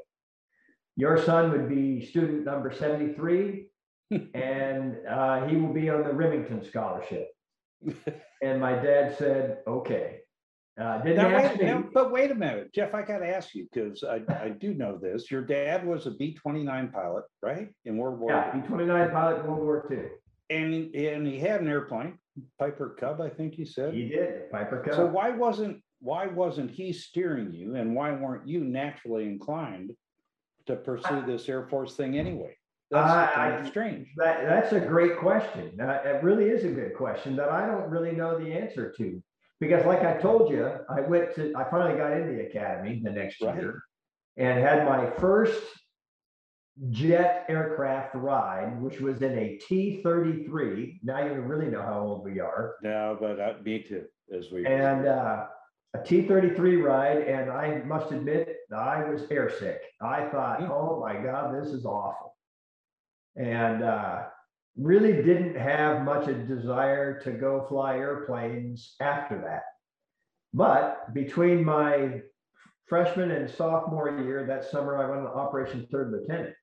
Your 0.97 1.23
son 1.23 1.51
would 1.53 1.69
be 1.69 2.05
student 2.05 2.45
number 2.45 2.73
73, 2.73 3.67
and 4.35 4.97
uh, 5.09 5.47
he 5.47 5.57
will 5.57 5.73
be 5.73 5.91
on 5.91 6.03
the 6.03 6.13
Remington 6.13 6.65
scholarship. 6.65 7.29
And 8.41 8.61
my 8.61 8.73
dad 8.73 9.17
said, 9.19 9.59
okay. 9.67 10.18
Uh, 10.81 11.03
Didn't 11.03 11.17
Now, 11.17 11.37
wait, 11.37 11.61
now, 11.61 11.85
but 11.93 12.13
wait 12.13 12.31
a 12.31 12.35
minute, 12.35 12.73
Jeff, 12.73 12.95
I 12.95 13.03
gotta 13.03 13.27
ask 13.27 13.55
you, 13.55 13.67
because 13.73 14.05
I, 14.05 14.23
I 14.33 14.51
do 14.51 14.75
know 14.75 14.97
this. 14.97 15.29
Your 15.29 15.43
dad 15.43 15.85
was 15.85 16.07
a 16.07 16.13
B 16.13 16.35
twenty-nine 16.35 16.91
pilot, 16.91 17.25
right? 17.43 17.69
In 17.85 17.97
World 17.97 18.21
War 18.21 18.31
Yeah, 18.31 18.53
B 18.53 18.67
twenty-nine 18.67 19.11
pilot 19.11 19.41
in 19.41 19.47
World 19.49 19.65
War 19.65 19.87
Two. 19.89 20.09
And, 20.51 20.95
and 20.95 21.27
he 21.27 21.39
had 21.39 21.61
an 21.61 21.69
airplane, 21.69 22.19
Piper 22.59 22.97
Cub, 22.99 23.21
I 23.21 23.29
think 23.29 23.55
he 23.55 23.65
said. 23.65 23.93
He 23.93 24.09
did, 24.09 24.51
Piper 24.53 24.83
Cub. 24.85 24.95
So 24.95 25.07
why 25.07 25.31
wasn't, 25.31 25.83
why 26.01 26.27
wasn't 26.27 26.71
he 26.71 26.93
steering 26.93 27.53
you 27.53 27.75
and 27.75 27.95
why 27.95 28.13
weren't 28.13 28.47
you 28.47 28.63
naturally 28.63 29.25
inclined 29.25 29.93
to 30.67 30.77
pursue 30.77 31.25
this 31.27 31.49
Air 31.49 31.67
Force 31.67 31.97
thing 31.97 32.17
anyway? 32.17 32.57
That's 32.91 33.35
kind 33.35 33.55
of 33.57 33.67
strange. 33.67 34.09
That, 34.17 34.45
that's 34.45 34.73
a 34.73 34.81
great 34.81 35.19
question. 35.19 35.79
Uh, 35.79 36.01
it 36.05 36.23
really 36.23 36.45
is 36.45 36.65
a 36.65 36.69
good 36.69 36.95
question 36.97 37.37
that 37.37 37.51
I 37.51 37.67
don't 37.67 37.91
really 37.91 38.13
know 38.13 38.39
the 38.39 38.51
answer 38.51 38.95
to. 38.97 39.23
Because 39.61 39.85
like 39.87 40.03
I 40.03 40.17
told 40.19 40.51
you, 40.51 40.71
I 40.89 41.01
went 41.01 41.35
to, 41.35 41.53
I 41.57 41.69
finally 41.71 41.99
got 41.99 42.13
into 42.13 42.33
the 42.35 42.47
academy 42.47 43.01
the 43.03 43.11
next 43.11 43.41
Right. 43.43 43.57
year. 43.57 43.83
And 44.37 44.61
had 44.61 44.85
my 44.87 45.11
first 45.19 45.63
jet 46.91 47.45
aircraft 47.49 48.15
ride, 48.15 48.81
which 48.81 49.01
was 49.01 49.21
in 49.23 49.37
a 49.37 49.57
T 49.57 50.01
thirty-three. 50.03 51.01
Now 51.03 51.25
you 51.27 51.33
really 51.41 51.67
know 51.67 51.83
how 51.83 51.99
old 52.01 52.25
we 52.25 52.39
are. 52.39 52.77
No, 52.85 53.17
but 53.21 53.41
uh, 53.41 53.55
me 53.65 53.83
too, 53.83 54.05
as 54.33 54.53
we. 54.53 54.65
And 54.65 55.09
uh, 55.09 55.47
a 55.95 56.03
T 56.05 56.23
thirty-three 56.23 56.77
ride, 56.77 57.23
and 57.23 57.51
I 57.51 57.83
must 57.83 58.13
admit, 58.13 58.59
I 58.73 59.03
was 59.11 59.23
airsick. 59.23 59.79
I 60.01 60.29
thought, 60.29 60.61
Hmm. 60.61 60.71
oh 60.71 61.01
my 61.01 61.15
God, 61.21 61.61
this 61.61 61.73
is 61.73 61.85
awful. 61.85 62.37
And 63.35 63.83
uh, 63.83 64.27
really 64.79 65.23
didn't 65.23 65.57
have 65.57 66.03
much 66.05 66.29
a 66.29 66.35
desire 66.35 67.21
to 67.21 67.33
go 67.33 67.67
fly 67.69 67.97
airplanes 67.97 68.95
after 69.01 69.41
that. 69.41 69.63
But 70.55 71.13
between 71.15 71.65
my 71.65 72.23
freshman 72.87 73.33
and 73.33 73.51
sophomore 73.51 74.21
year, 74.21 74.47
that 74.47 74.65
summer, 74.65 74.97
I 74.97 75.11
went 75.11 75.27
on 75.27 75.27
Operation 75.27 75.87
Third 75.91 76.13
Lieutenant. 76.13 76.55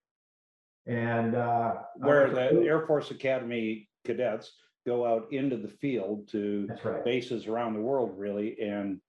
And 0.87 1.35
uh, 1.35 1.75
Where 1.97 2.29
the 2.29 2.61
to- 2.61 2.65
Air 2.65 2.85
Force 2.87 3.11
Academy 3.11 3.89
cadets 4.05 4.51
go 4.85 5.05
out 5.05 5.31
into 5.31 5.57
the 5.57 5.67
field 5.67 6.29
to 6.29 6.69
right. 6.83 7.03
bases 7.03 7.47
around 7.47 7.73
the 7.73 7.81
world 7.81 8.13
really 8.17 8.59
and 8.61 9.01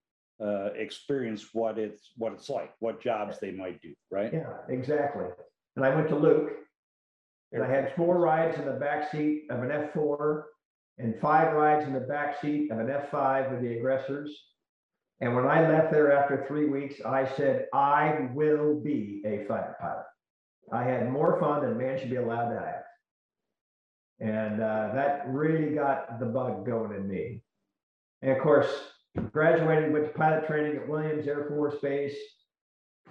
uh, 0.43 0.71
experience 0.75 1.49
what 1.53 1.79
it's, 1.79 2.13
what 2.17 2.33
it's 2.33 2.49
like, 2.49 2.73
what 2.81 3.01
jobs 3.01 3.39
they 3.39 3.53
might 3.53 3.81
do, 3.83 3.95
right? 4.11 4.33
Yeah, 4.33 4.53
exactly. 4.69 5.27
And 5.77 5.85
I 5.85 5.95
went 5.95 6.09
to 6.09 6.17
Luke. 6.17 6.51
And 7.53 7.63
I 7.63 7.71
had 7.71 7.95
four 7.97 8.19
rides 8.19 8.59
in 8.59 8.67
the 8.67 8.73
back 8.73 9.11
seat 9.11 9.45
of 9.51 9.63
an 9.63 9.71
F 9.71 9.93
four 9.95 10.47
and 10.99 11.15
five 11.21 11.55
rides 11.55 11.87
in 11.87 11.93
the 11.93 12.01
back 12.01 12.41
seat 12.41 12.71
of 12.71 12.79
an 12.79 12.91
F 12.91 13.11
five 13.11 13.51
with 13.51 13.63
the 13.63 13.77
aggressors. 13.77 14.31
And 15.21 15.35
when 15.35 15.47
I 15.47 15.67
left 15.67 15.93
there 15.93 16.13
after 16.13 16.45
three 16.47 16.67
weeks, 16.69 16.97
I 17.07 17.27
said, 17.37 17.67
I 17.73 18.29
will 18.35 18.81
be 18.81 19.23
a 19.25 19.47
fighter 19.47 19.77
pilot. 19.81 20.05
I 20.73 20.83
had 20.83 21.11
more 21.11 21.39
fun 21.41 21.63
than 21.63 21.79
man 21.79 21.99
should 21.99 22.11
be 22.11 22.17
allowed 22.17 22.51
to 22.51 22.59
have. 22.59 22.83
And 24.19 24.61
uh, 24.61 24.91
that 24.95 25.25
really 25.29 25.75
got 25.75 26.19
the 26.19 26.27
bug 26.27 26.67
going 26.67 26.93
in 26.93 27.09
me. 27.09 27.43
And 28.23 28.33
of 28.33 28.43
course, 28.43 28.69
graduated, 29.33 29.93
with 29.93 30.15
pilot 30.15 30.47
training 30.47 30.77
at 30.77 30.89
Williams 30.89 31.29
Air 31.29 31.47
Force 31.49 31.77
Base. 31.81 32.17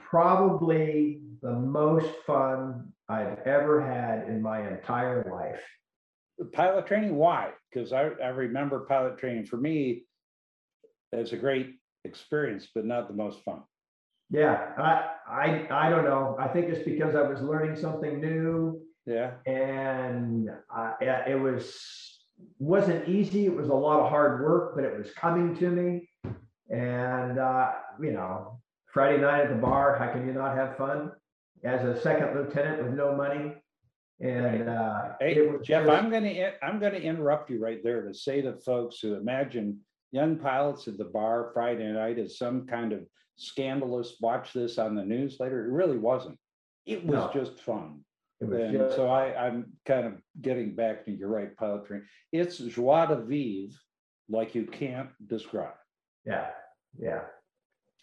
Probably 0.09 1.21
the 1.41 1.53
most 1.53 2.09
fun 2.27 2.91
I've 3.07 3.39
ever 3.45 3.81
had 3.81 4.27
in 4.27 4.41
my 4.41 4.67
entire 4.67 5.23
life. 5.31 5.61
Pilot 6.51 6.87
training, 6.87 7.15
why? 7.15 7.51
Because 7.71 7.93
I, 7.93 8.09
I 8.23 8.27
remember 8.29 8.85
pilot 8.87 9.17
training 9.17 9.45
for 9.45 9.57
me 9.57 10.03
as 11.13 11.31
a 11.31 11.37
great 11.37 11.75
experience, 12.03 12.67
but 12.73 12.85
not 12.85 13.07
the 13.07 13.13
most 13.13 13.43
fun. 13.43 13.61
Yeah, 14.29 14.71
I, 14.77 15.11
I, 15.29 15.67
I 15.69 15.89
don't 15.89 16.03
know. 16.03 16.35
I 16.39 16.47
think 16.47 16.67
it's 16.67 16.83
because 16.83 17.15
I 17.15 17.21
was 17.21 17.41
learning 17.41 17.75
something 17.75 18.19
new 18.19 18.81
Yeah, 19.05 19.33
and 19.45 20.49
yeah, 20.99 21.29
it 21.29 21.39
was, 21.39 21.77
wasn't 22.57 23.07
easy. 23.07 23.45
It 23.45 23.55
was 23.55 23.69
a 23.69 23.73
lot 23.73 23.99
of 23.99 24.09
hard 24.09 24.41
work, 24.43 24.75
but 24.75 24.83
it 24.83 24.97
was 24.97 25.11
coming 25.13 25.55
to 25.57 25.69
me. 25.69 26.09
And, 26.69 27.37
uh, 27.37 27.71
you 28.01 28.11
know, 28.11 28.59
Friday 28.91 29.21
night 29.21 29.41
at 29.41 29.49
the 29.49 29.55
bar, 29.55 29.97
how 29.99 30.11
can 30.11 30.25
you 30.25 30.33
not 30.33 30.57
have 30.57 30.75
fun? 30.75 31.11
As 31.65 31.83
a 31.83 31.99
second 31.99 32.35
lieutenant 32.35 32.83
with 32.83 32.93
no 32.93 33.15
money. 33.15 33.55
And, 34.21 34.69
uh. 34.69 35.13
Hey, 35.19 35.35
it 35.35 35.51
was 35.51 35.65
Jeff, 35.67 35.85
just- 35.85 35.97
I'm 36.03 36.09
gonna, 36.11 36.27
in- 36.27 36.53
I'm 36.61 36.79
gonna 36.79 36.97
interrupt 36.97 37.49
you 37.49 37.59
right 37.59 37.83
there 37.83 38.03
to 38.03 38.13
say 38.13 38.41
to 38.41 38.53
folks 38.57 38.99
who 38.99 39.15
imagine 39.15 39.79
young 40.11 40.37
pilots 40.37 40.87
at 40.87 40.97
the 40.97 41.05
bar 41.05 41.49
Friday 41.53 41.91
night 41.91 42.19
as 42.19 42.37
some 42.37 42.65
kind 42.67 42.93
of 42.93 43.05
scandalous, 43.35 44.15
watch 44.21 44.53
this 44.53 44.77
on 44.77 44.95
the 44.95 45.03
news 45.03 45.39
later. 45.39 45.65
It 45.65 45.71
really 45.71 45.97
wasn't. 45.97 46.37
It 46.85 47.03
was 47.03 47.15
No. 47.15 47.31
just 47.33 47.59
fun. 47.61 48.01
It 48.39 48.45
was 48.47 48.59
And 48.61 48.71
just, 48.77 48.95
so 48.95 49.07
I, 49.09 49.47
I'm 49.47 49.73
kind 49.85 50.05
of 50.07 50.13
getting 50.41 50.75
back 50.75 51.03
to, 51.05 51.11
you're 51.11 51.27
right, 51.29 51.55
pilot 51.57 51.85
training. 51.87 52.05
It's 52.31 52.57
joie 52.59 53.07
de 53.07 53.17
vivre 53.23 53.73
like 54.29 54.53
you 54.55 54.65
can't 54.65 55.09
describe. 55.27 55.73
yeah, 56.25 56.51
yeah. 56.97 57.21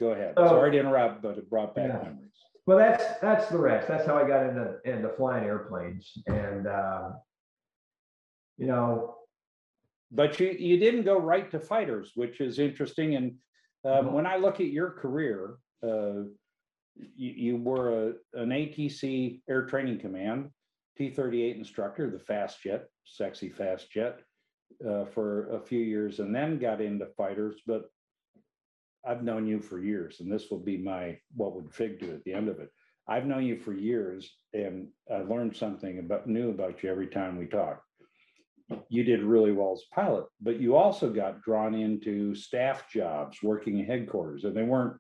Go 0.01 0.09
ahead. 0.11 0.35
So- 0.37 0.49
Sorry 0.49 0.73
to 0.73 0.79
interrupt, 0.81 1.23
but 1.23 1.39
it 1.39 1.49
brought 1.49 1.75
back 1.77 1.89
Yeah. 1.89 2.03
memories. 2.03 2.29
Well, 2.67 2.79
that's, 2.79 3.05
that's 3.21 3.49
the 3.49 3.59
rest. 3.59 3.89
That's 3.89 4.07
how 4.07 4.17
I 4.17 4.27
got 4.27 4.47
into, 4.47 4.77
into 4.85 5.09
flying 5.17 5.45
airplanes 5.45 6.13
and, 6.27 6.67
um, 6.69 7.15
you 8.57 8.67
know, 8.67 9.17
But 10.11 10.39
you, 10.39 10.51
you 10.51 10.79
didn't 10.79 11.05
go 11.05 11.19
right 11.19 11.51
to 11.51 11.59
fighters, 11.59 12.13
which 12.15 12.41
is 12.41 12.59
interesting. 12.59 13.17
And 13.17 13.35
um, 13.85 14.13
when 14.13 14.27
I 14.27 14.37
look 14.37 14.61
at 14.61 14.67
your 14.69 14.91
career, 14.91 15.57
uh, 15.83 16.29
you, 16.95 17.31
you 17.47 17.57
were 17.57 18.11
a, 18.35 18.41
an 18.41 18.51
ATC 18.51 19.41
Air 19.49 19.67
Training 19.67 19.99
Command, 19.99 20.51
T-38 20.99 21.57
instructor, 21.57 22.11
the 22.11 22.19
fast 22.19 22.63
jet, 22.63 22.85
sexy 23.05 23.49
fast 23.49 23.91
jet, 23.91 24.21
uh, 24.87 25.07
for 25.07 25.51
a 25.57 25.61
few 25.61 25.81
years 25.81 26.21
and 26.21 26.35
then 26.35 26.59
got 26.59 26.81
into 26.81 27.07
fighters, 27.17 27.57
but 27.67 27.85
I've 29.07 29.23
known 29.23 29.47
you 29.47 29.61
for 29.61 29.81
years 29.81 30.21
and 30.21 30.31
this 30.31 30.51
will 30.51 30.61
be 30.61 30.79
my, 30.79 31.19
what 31.35 31.55
would 31.55 31.75
Fig 31.75 32.01
do 32.01 32.13
at 32.13 32.25
the 32.25 32.33
end 32.33 32.49
of 32.49 32.61
it? 32.61 32.69
I've 33.09 33.27
known 33.27 33.45
you 33.45 33.59
for 33.59 33.73
years 33.73 34.31
and 34.53 34.89
I 35.13 35.19
learned 35.19 35.57
something 35.57 35.99
about, 35.99 36.29
new 36.29 36.51
about 36.51 36.83
you 36.83 36.91
every 36.91 37.09
time 37.09 37.37
we 37.37 37.47
talk 37.47 37.83
you 38.89 39.05
did 39.05 39.23
really 39.23 39.53
well 39.53 39.73
as 39.73 39.83
pilot, 39.95 40.27
but 40.41 40.61
you 40.61 40.77
also 40.77 41.11
got 41.11 41.43
drawn 41.43 41.75
into 41.75 42.35
staff 42.35 42.91
jobs, 42.91 43.43
working 43.43 43.79
in 43.79 43.87
headquarters, 43.87 44.45
and 44.45 44.57
they 44.57 44.63
weren't, 44.63 44.97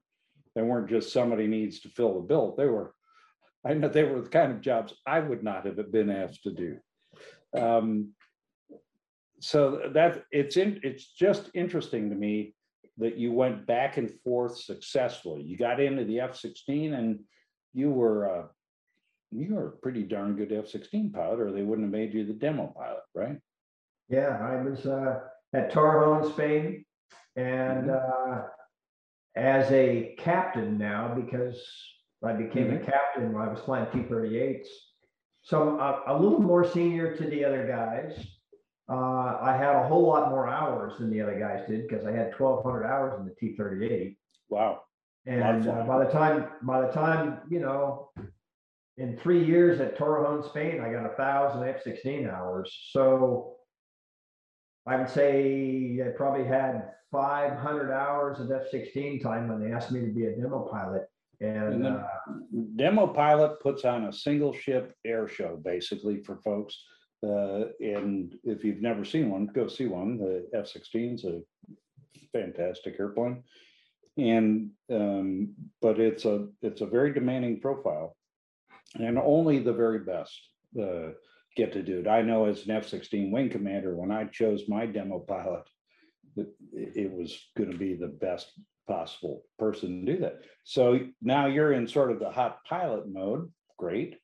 they 0.55 0.63
weren't 0.63 0.91
just 0.91 1.13
somebody 1.13 1.47
needs 1.47 1.81
to 1.81 1.89
fill 1.89 2.15
the 2.15 2.27
bill. 2.27 2.55
They 2.57 2.67
were, 2.67 2.95
I 3.65 3.75
know 3.75 3.89
they 3.89 4.05
were 4.05 4.21
the 4.21 4.29
kind 4.29 4.53
of 4.53 4.61
jobs 4.61 4.93
I 5.07 5.21
would 5.21 5.43
not 5.43 5.65
have 5.67 5.93
been 5.93 6.11
asked 6.11 6.43
to 6.43 6.53
do. 6.53 6.79
Um, 7.59 8.13
So 9.41 9.91
that, 9.95 10.25
it's 10.31 10.57
in, 10.57 10.81
it's 10.83 11.07
just 11.13 11.51
interesting 11.55 12.11
to 12.11 12.17
me 12.17 12.55
that 12.99 13.17
you 13.17 13.33
went 13.33 13.67
back 13.67 13.97
and 13.97 14.11
forth 14.23 14.59
successfully. 14.59 15.43
You 15.43 15.57
got 15.57 15.81
into 15.81 16.05
the 16.05 16.21
F-16 16.21 16.95
and 16.97 17.21
you 17.73 17.91
were, 17.91 18.31
uh, 18.31 18.47
you 19.31 19.55
were 19.55 19.69
a 19.69 19.77
pretty 19.79 20.03
darn 20.03 20.37
good 20.37 20.53
F-16 20.53 21.13
pilot, 21.13 21.41
or 21.41 21.53
they 21.53 21.63
wouldn't 21.63 21.87
have 21.87 21.93
made 21.93 22.13
you 22.13 22.27
the 22.27 22.35
demo 22.35 22.73
pilot, 22.77 23.03
right? 23.15 23.39
Yeah, 24.09 24.39
I 24.43 24.63
was 24.63 24.85
uh, 24.85 25.21
at 25.55 25.73
Torrejon, 25.73 26.31
Spain, 26.33 26.85
and 27.37 27.91
uh, 27.91 28.43
as 29.37 29.71
a 29.73 30.15
captain 30.19 30.77
now 30.77 31.15
because 31.15 31.59
I 32.23 32.35
became 32.35 32.73
a 32.73 32.79
captain 32.79 33.33
when 33.33 33.43
I 33.43 33.51
was 33.51 33.61
flying 33.61 33.87
T-38s. 33.91 34.67
So 35.43 35.81
I'm 35.81 35.81
a, 35.81 36.03
a 36.09 36.21
little 36.21 36.41
more 36.41 36.65
senior 36.65 37.17
to 37.17 37.25
the 37.25 37.45
other 37.45 37.67
guys. 37.67 38.25
Uh, 38.93 39.39
I 39.41 39.57
had 39.57 39.75
a 39.75 39.89
whole 39.89 40.07
lot 40.07 40.29
more 40.29 40.47
hours 40.47 40.99
than 40.99 41.11
the 41.11 41.23
other 41.23 41.39
guys 41.39 41.67
did 41.67 41.89
because 41.89 42.05
I 42.05 42.13
had 42.13 42.35
1,200 42.39 42.85
hours 42.85 43.19
in 43.19 43.25
the 43.25 43.35
T-38. 43.35 44.17
Wow. 44.51 44.83
And 45.25 45.67
uh, 45.67 45.85
by 45.85 46.05
the 46.05 46.11
time, 46.11 46.49
by 46.61 46.83
the 46.83 46.93
time, 46.93 47.39
you 47.49 47.61
know, 47.61 48.11
in 48.99 49.17
three 49.17 49.43
years 49.43 49.81
at 49.81 49.97
Torrejon, 49.97 50.47
Spain, 50.47 50.81
I 50.81 50.93
got 50.93 51.07
a 51.07 51.15
thousand 51.17 51.67
F-16 51.69 52.31
hours. 52.31 52.71
So 52.91 53.55
I 54.87 54.97
would 54.97 55.09
say 55.09 56.03
I 56.05 56.11
probably 56.11 56.45
had 56.45 56.91
five 57.11 57.57
hundred 57.59 57.93
hours 57.93 58.41
of 58.41 58.51
F-16 58.51 59.23
time 59.23 59.49
when 59.49 59.61
they 59.61 59.73
asked 59.73 59.93
me 59.93 60.01
to 60.01 60.13
be 60.13 60.27
a 60.27 60.37
demo 60.37 60.69
pilot. 60.71 61.09
And 61.41 61.85
And 61.85 61.87
uh, 61.87 62.05
Demo 62.77 63.07
pilot 63.07 63.61
puts 63.61 63.85
on 63.85 64.05
a 64.05 64.13
single 64.13 64.53
ship 64.53 64.95
air 65.05 65.29
show, 65.29 65.59
basically 65.65 66.23
for 66.23 66.37
folks. 66.37 66.77
Uh, 67.25 67.67
and 67.81 68.37
if 68.43 68.65
you've 68.65 68.83
never 68.83 69.05
seen 69.05 69.31
one, 69.31 69.47
go 69.47 69.69
see 69.69 69.87
one. 69.87 70.19
The 70.19 70.49
F 70.55 70.67
16 70.69 71.15
is 71.15 71.25
a 71.25 71.41
fantastic 72.33 72.97
airplane. 72.99 73.45
And, 74.17 74.71
um, 74.91 75.55
but 75.81 76.01
it's 76.01 76.25
a, 76.25 76.49
it's 76.63 76.81
a 76.81 76.87
very 76.87 77.13
demanding 77.13 77.61
profile. 77.61 78.17
And 78.95 79.19
only 79.19 79.61
the 79.61 79.73
very 79.73 80.01
best, 80.01 80.39
uh, 80.81 81.11
get 81.57 81.73
to 81.73 81.83
do 81.83 82.01
it. 82.01 82.09
I 82.09 82.23
know 82.23 82.47
as 82.47 82.65
an 82.65 82.73
F 82.73 82.89
16 82.89 83.31
wing 83.31 83.51
commander, 83.51 83.95
when 83.95 84.11
I 84.11 84.25
chose 84.25 84.69
my 84.69 84.87
demo 84.87 85.21
pilot, 85.21 85.65
it, 86.37 86.49
it 86.73 87.13
was 87.13 87.39
gonna 87.57 87.77
be 87.77 87.95
the 87.95 88.09
best 88.09 88.51
possible 88.89 89.45
person 89.59 90.05
to 90.05 90.13
do 90.13 90.21
that. 90.21 90.41
So 90.65 91.01
now 91.21 91.47
you're 91.47 91.73
in 91.73 91.87
sort 91.87 92.11
of 92.11 92.19
the 92.19 92.31
hot 92.31 92.65
pilot 92.65 93.09
mode, 93.09 93.51
great. 93.79 94.17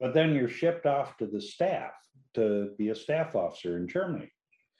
But 0.00 0.14
then 0.14 0.34
you're 0.34 0.48
shipped 0.48 0.86
off 0.86 1.16
to 1.18 1.26
the 1.26 1.40
staff 1.40 1.92
to 2.34 2.70
be 2.78 2.90
a 2.90 2.94
staff 2.94 3.34
officer 3.34 3.76
in 3.76 3.88
Germany, 3.88 4.30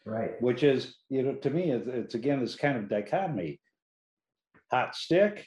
right, 0.04 0.40
which 0.40 0.62
is, 0.62 0.96
you 1.08 1.22
know, 1.22 1.34
to 1.34 1.50
me, 1.50 1.70
it's, 1.70 1.88
it's 1.88 2.14
again, 2.14 2.40
this 2.40 2.56
kind 2.56 2.76
of 2.76 2.88
dichotomy. 2.88 3.60
Hot 4.70 4.96
stick, 4.96 5.46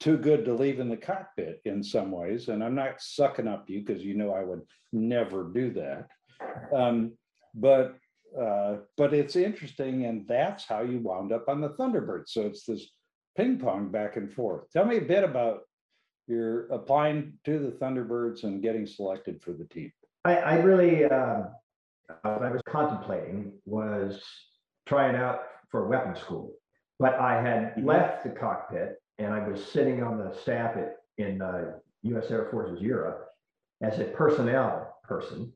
too 0.00 0.16
good 0.16 0.44
to 0.44 0.54
leave 0.54 0.80
in 0.80 0.88
the 0.88 0.96
cockpit 0.96 1.60
in 1.64 1.82
some 1.82 2.10
ways, 2.10 2.48
and 2.48 2.62
I'm 2.62 2.74
not 2.74 3.00
sucking 3.00 3.48
up 3.48 3.68
you 3.68 3.82
because 3.84 4.02
you 4.04 4.14
know 4.14 4.32
I 4.32 4.42
would 4.42 4.62
never 4.92 5.50
do 5.52 5.72
that. 5.72 6.08
Um, 6.74 7.12
but 7.54 7.96
uh, 8.40 8.78
but 8.96 9.14
it's 9.14 9.36
interesting, 9.36 10.06
and 10.06 10.26
that's 10.26 10.64
how 10.64 10.82
you 10.82 10.98
wound 10.98 11.32
up 11.32 11.48
on 11.48 11.60
the 11.60 11.70
Thunderbird. 11.70 12.24
So 12.26 12.42
it's 12.42 12.64
this 12.64 12.90
ping 13.36 13.58
pong 13.58 13.90
back 13.90 14.16
and 14.16 14.32
forth. 14.32 14.70
Tell 14.72 14.84
me 14.84 14.98
a 14.98 15.02
bit 15.02 15.24
about 15.24 15.60
your 16.26 16.66
applying 16.68 17.34
to 17.44 17.58
the 17.58 17.70
Thunderbirds 17.70 18.44
and 18.44 18.62
getting 18.62 18.86
selected 18.86 19.42
for 19.42 19.52
the 19.52 19.64
team. 19.64 19.92
I, 20.24 20.36
I 20.36 20.54
really, 20.56 21.04
uh, 21.04 21.42
what 22.22 22.42
I 22.42 22.50
was 22.50 22.62
contemplating 22.68 23.52
was 23.66 24.22
trying 24.86 25.16
out 25.16 25.40
for 25.70 25.86
weapons 25.88 26.20
school. 26.20 26.52
But 26.98 27.14
I 27.14 27.40
had 27.42 27.74
Mhm. 27.76 27.84
left 27.84 28.24
the 28.24 28.30
cockpit 28.30 29.00
and 29.18 29.32
I 29.32 29.46
was 29.46 29.64
sitting 29.64 30.02
on 30.02 30.18
the 30.18 30.32
staff 30.34 30.76
at, 30.76 30.96
in 31.18 31.42
uh, 31.42 31.78
US 32.02 32.30
Air 32.30 32.48
Forces 32.50 32.80
Europe 32.80 33.28
as 33.82 33.98
a 33.98 34.04
personnel 34.04 34.98
person 35.02 35.52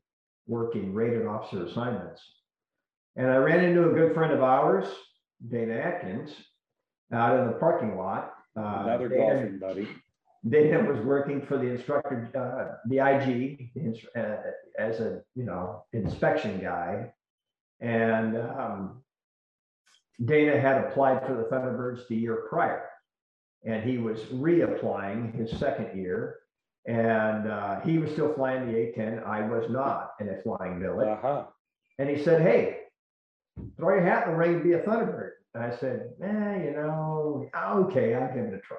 working 0.47 0.93
rated 0.93 1.25
officer 1.25 1.63
assignments. 1.65 2.21
And 3.15 3.27
I 3.31 3.37
ran 3.37 3.63
into 3.63 3.89
a 3.89 3.93
good 3.93 4.13
friend 4.13 4.31
of 4.33 4.41
ours, 4.43 4.87
Dana 5.47 5.73
Atkins, 5.75 6.31
out 7.11 7.39
in 7.39 7.47
the 7.47 7.53
parking 7.53 7.97
lot. 7.97 8.33
Uh, 8.55 8.81
Another 8.83 9.09
Dana- 9.09 9.33
golfing 9.35 9.59
buddy. 9.59 9.87
Dana 10.47 10.89
was 10.89 11.03
working 11.05 11.41
for 11.45 11.57
the 11.57 11.67
instructor, 11.67 12.29
uh, 12.33 12.77
the 12.87 12.99
IG, 12.99 13.71
uh, 14.15 14.37
as 14.77 14.99
a, 15.01 15.21
you 15.35 15.43
know, 15.43 15.83
inspection 15.91 16.59
guy. 16.61 17.11
And, 17.81 18.37
um, 18.37 19.03
Dana 20.23 20.59
had 20.59 20.85
applied 20.85 21.25
for 21.25 21.33
the 21.35 21.43
Thunderbirds 21.43 22.07
the 22.07 22.15
year 22.15 22.47
prior. 22.49 22.89
And 23.65 23.83
he 23.83 23.97
was 23.97 24.21
reapplying 24.25 25.33
his 25.33 25.51
second 25.59 25.97
year. 25.97 26.39
And, 26.85 27.49
uh, 27.49 27.81
he 27.81 27.97
was 27.97 28.11
still 28.11 28.33
flying 28.33 28.67
the 28.67 28.77
A-10. 28.77 29.25
I 29.25 29.41
was 29.47 29.69
not 29.69 30.13
in 30.21 30.29
a 30.29 30.41
flying 30.41 30.79
billet. 30.79 31.07
Aha. 31.07 31.49
And 31.97 32.09
he 32.09 32.23
said, 32.23 32.41
hey, 32.41 32.83
throw 33.75 33.95
your 33.95 34.03
hat 34.03 34.27
in 34.27 34.31
the 34.31 34.37
ring 34.37 34.55
and 34.55 34.63
be 34.63 34.73
a 34.73 34.79
Thunderbird. 34.79 35.31
And 35.53 35.63
I 35.63 35.75
said, 35.75 36.11
eh, 36.23 36.63
you 36.63 36.71
know, 36.71 37.49
okay, 37.55 38.13
I'll 38.13 38.33
give 38.33 38.45
it 38.45 38.53
a 38.53 38.59
try. 38.59 38.77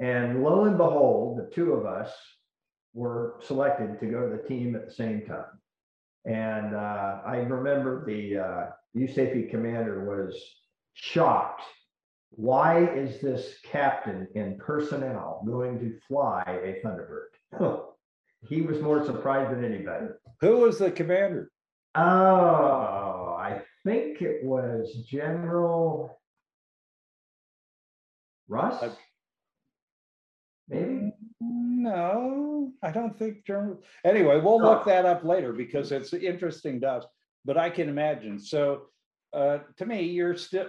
And 0.00 0.42
lo 0.42 0.64
and 0.64 0.78
behold, 0.78 1.38
the 1.38 1.54
two 1.54 1.74
of 1.74 1.84
us 1.84 2.10
were 2.94 3.36
selected 3.42 4.00
to 4.00 4.06
go 4.06 4.28
to 4.28 4.36
the 4.36 4.48
team 4.48 4.74
at 4.74 4.86
the 4.86 4.94
same 4.94 5.26
time. 5.26 5.60
And 6.24 6.74
uh, 6.74 7.20
I 7.26 7.36
remember 7.36 8.04
the 8.06 8.38
uh, 8.38 8.66
USAFE 8.96 9.50
commander 9.50 10.04
was 10.04 10.34
shocked. 10.94 11.62
Why 12.30 12.84
is 12.86 13.20
this 13.20 13.58
captain 13.64 14.26
in 14.34 14.58
personnel 14.58 15.42
going 15.46 15.78
to 15.80 15.98
fly 16.08 16.42
a 16.46 16.80
Thunderbird? 16.84 17.86
He 18.48 18.62
was 18.62 18.80
more 18.80 19.04
surprised 19.04 19.50
than 19.52 19.64
anybody. 19.66 20.06
Who 20.40 20.60
was 20.60 20.78
the 20.78 20.90
commander? 20.90 21.50
Oh, 21.94 23.36
I 23.38 23.60
think 23.84 24.22
it 24.22 24.42
was 24.42 24.90
General 25.06 26.18
Russ? 28.48 28.82
I- 28.82 29.09
Maybe? 30.70 31.12
No, 31.40 32.72
I 32.82 32.90
don't 32.90 33.18
think 33.18 33.44
German. 33.44 33.78
Anyway, 34.04 34.40
we'll 34.40 34.62
look 34.62 34.84
that 34.84 35.04
up 35.04 35.24
later 35.24 35.52
because 35.52 35.92
it's 35.92 36.12
interesting 36.12 36.80
to 36.80 36.88
us, 36.88 37.04
but 37.44 37.58
I 37.58 37.70
can 37.70 37.88
imagine. 37.88 38.38
So 38.38 38.82
uh, 39.32 39.58
to 39.76 39.86
me, 39.86 40.02
you're 40.02 40.36
still, 40.36 40.68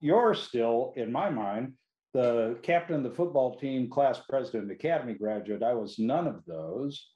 you're 0.00 0.34
still, 0.34 0.92
in 0.96 1.12
my 1.12 1.30
mind, 1.30 1.74
the 2.14 2.58
captain 2.62 2.96
of 2.96 3.02
the 3.02 3.10
football 3.10 3.56
team, 3.56 3.90
class 3.90 4.20
president, 4.28 4.70
academy 4.70 5.14
graduate. 5.14 5.62
I 5.62 5.74
was 5.74 5.98
none 5.98 6.26
of 6.26 6.44
those. 6.46 7.08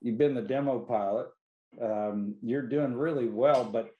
You've 0.00 0.18
been 0.18 0.34
the 0.34 0.42
demo 0.42 0.78
pilot. 0.80 1.26
Um, 1.82 2.36
You're 2.40 2.68
doing 2.68 2.94
really 2.94 3.28
well, 3.28 3.64
but 3.64 3.90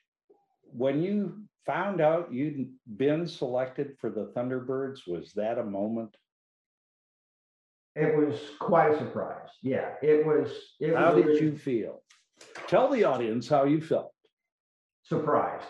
when 0.72 1.02
you 1.02 1.42
found 1.66 2.00
out 2.00 2.32
you'd 2.32 2.70
been 2.96 3.26
selected 3.26 3.96
for 4.00 4.10
the 4.10 4.32
Thunderbirds, 4.36 5.08
was 5.08 5.32
that 5.32 5.58
a 5.58 5.64
moment? 5.64 6.16
It 7.96 8.16
was 8.16 8.40
quite 8.58 8.92
a 8.92 8.98
surprise. 8.98 9.48
Yeah, 9.62 9.90
it 10.02 10.26
was. 10.26 10.50
it 10.80 10.96
How 10.96 11.14
was 11.14 11.24
did 11.24 11.40
you 11.40 11.56
feel? 11.56 12.02
Tell 12.66 12.90
the 12.90 13.04
audience 13.04 13.48
how 13.48 13.64
you 13.64 13.80
felt. 13.80 14.12
Surprised. 15.04 15.66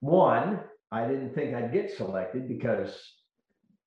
One, 0.00 0.60
I 0.90 1.06
didn't 1.06 1.34
think 1.34 1.54
I'd 1.54 1.72
get 1.72 1.96
selected 1.96 2.48
because 2.48 2.90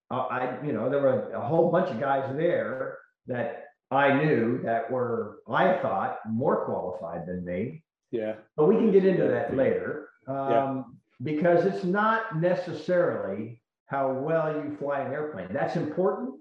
I, 0.10 0.17
I, 0.17 0.65
you 0.65 0.72
know, 0.72 0.89
there 0.89 1.01
were 1.01 1.31
a 1.31 1.46
whole 1.46 1.72
bunch 1.72 1.89
of 1.89 2.00
guys 2.00 2.31
there 2.38 2.98
that 3.27 3.65
I 3.89 4.13
knew 4.13 4.62
that 4.63 4.89
were, 4.89 5.39
I 5.50 5.77
thought, 5.81 6.20
more 6.29 6.65
qualified 6.65 7.25
than 7.27 7.43
me. 7.43 7.84
Yeah, 8.12 8.36
But 8.58 8.67
we 8.67 8.75
can 8.75 8.91
get 8.91 9.05
into 9.05 9.27
that 9.27 9.55
later. 9.55 10.10
Yeah. 10.27 10.63
Um, 10.63 10.98
because 11.24 11.65
it's 11.65 11.84
not 11.84 12.39
necessarily 12.41 13.62
how 13.86 14.12
well 14.12 14.53
you 14.53 14.75
fly 14.77 15.01
an 15.01 15.13
airplane. 15.13 15.48
That's 15.51 15.75
important. 15.75 16.36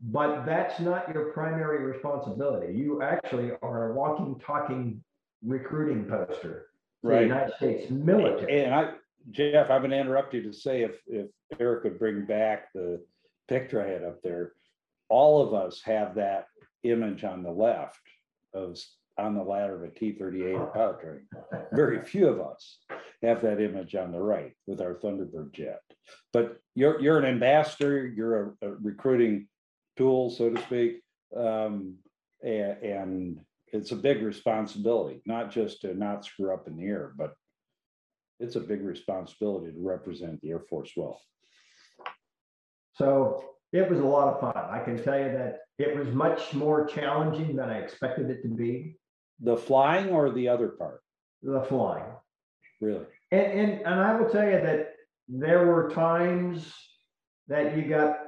But 0.00 0.44
that's 0.44 0.80
not 0.80 1.12
your 1.14 1.32
primary 1.32 1.84
responsibility. 1.84 2.74
You 2.74 3.02
actually 3.02 3.52
are 3.62 3.90
a 3.90 3.94
walking, 3.94 4.40
talking 4.44 5.02
recruiting 5.44 6.04
poster 6.04 6.66
for 7.00 7.14
the 7.14 7.22
United 7.22 7.54
States 7.56 7.90
military. 7.90 8.64
and 8.64 8.74
I, 8.74 8.92
Jeff, 9.30 9.70
I'm 9.70 9.82
gonna 9.82 9.96
interrupt 9.96 10.34
you 10.34 10.42
to 10.42 10.52
say 10.52 10.82
if, 10.82 10.96
if 11.06 11.28
Eric 11.58 11.84
would 11.84 11.98
bring 11.98 12.24
back 12.24 12.72
the 12.74 13.00
picture 13.48 13.82
I 13.82 13.88
had 13.88 14.04
up 14.04 14.22
there. 14.22 14.52
All 15.08 15.42
of 15.42 15.54
us 15.54 15.80
have 15.84 16.14
that 16.16 16.46
image 16.82 17.24
on 17.24 17.42
the 17.42 17.50
left 17.50 18.00
of, 18.54 18.78
on 19.18 19.34
the 19.34 19.42
ladder 19.42 19.76
of 19.76 19.82
a 19.82 19.90
T 19.90 20.12
thirty-eight 20.12 20.56
pilot 20.74 21.00
training. 21.00 21.26
Very 21.72 22.02
few 22.02 22.26
of 22.28 22.40
us 22.40 22.78
have 23.22 23.42
that 23.42 23.60
image 23.60 23.94
on 23.94 24.12
the 24.12 24.20
right 24.20 24.52
with 24.66 24.80
our 24.80 24.94
Thunderbird 24.94 25.52
jet. 25.52 25.80
But 26.32 26.58
you're, 26.74 27.00
you're 27.00 27.18
an 27.18 27.24
ambassador, 27.24 28.06
you're 28.06 28.56
a, 28.62 28.68
a 28.68 28.74
recruiting 28.82 29.46
tool, 29.96 30.30
so 30.30 30.50
to 30.50 30.60
speak. 30.62 31.02
Um, 31.36 31.96
a- 32.44 32.78
and 32.82 33.40
it's 33.72 33.92
a 33.92 33.96
big 33.96 34.22
responsibility, 34.22 35.22
not 35.26 35.50
just 35.50 35.80
to 35.80 35.94
not 35.94 36.24
screw 36.24 36.52
up 36.52 36.66
in 36.68 36.76
the 36.76 36.84
air, 36.84 37.12
but 37.16 37.34
it's 38.40 38.56
a 38.56 38.60
big 38.60 38.82
responsibility 38.82 39.72
to 39.72 39.78
represent 39.80 40.40
the 40.40 40.50
Air 40.50 40.60
Force 40.60 40.92
well. 40.96 41.20
So 42.94 43.44
it 43.72 43.88
was 43.88 43.98
a 44.00 44.04
lot 44.04 44.34
of 44.34 44.40
fun. 44.40 44.64
I 44.70 44.80
can 44.84 45.02
tell 45.02 45.18
you 45.18 45.32
that 45.32 45.60
it 45.78 45.96
was 45.96 46.08
much 46.14 46.54
more 46.54 46.86
challenging 46.86 47.56
than 47.56 47.68
I 47.68 47.78
expected 47.78 48.30
it 48.30 48.42
to 48.42 48.48
be, 48.48 48.96
The 49.40 49.56
flying 49.56 50.10
or 50.10 50.30
the 50.30 50.48
other 50.48 50.68
part, 50.68 51.00
the 51.42 51.62
flying. 51.62 52.12
really? 52.80 53.06
And, 53.32 53.46
and, 53.46 53.72
and 53.80 53.94
I 54.00 54.14
will 54.20 54.28
tell 54.30 54.44
you 54.44 54.60
that 54.60 54.90
there 55.28 55.66
were 55.66 55.90
times 55.90 56.72
that 57.48 57.76
you 57.76 57.88
got 57.88 58.18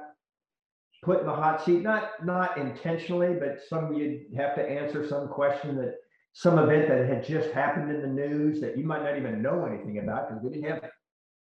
put 1.03 1.19
in 1.19 1.25
the 1.25 1.33
hot 1.33 1.63
seat, 1.63 1.81
not, 1.81 2.25
not 2.25 2.57
intentionally, 2.57 3.35
but 3.39 3.59
some 3.67 3.93
you'd 3.93 4.25
have 4.35 4.55
to 4.55 4.67
answer 4.67 5.07
some 5.07 5.27
question 5.27 5.75
that 5.77 5.95
some 6.33 6.59
event 6.59 6.87
that 6.87 7.07
had 7.07 7.25
just 7.25 7.51
happened 7.51 7.91
in 7.91 8.01
the 8.01 8.07
news 8.07 8.61
that 8.61 8.77
you 8.77 8.83
might 8.85 9.03
not 9.03 9.17
even 9.17 9.41
know 9.41 9.65
anything 9.65 9.99
about 9.99 10.27
because 10.29 10.43
we 10.43 10.49
didn't 10.51 10.69
have 10.69 10.89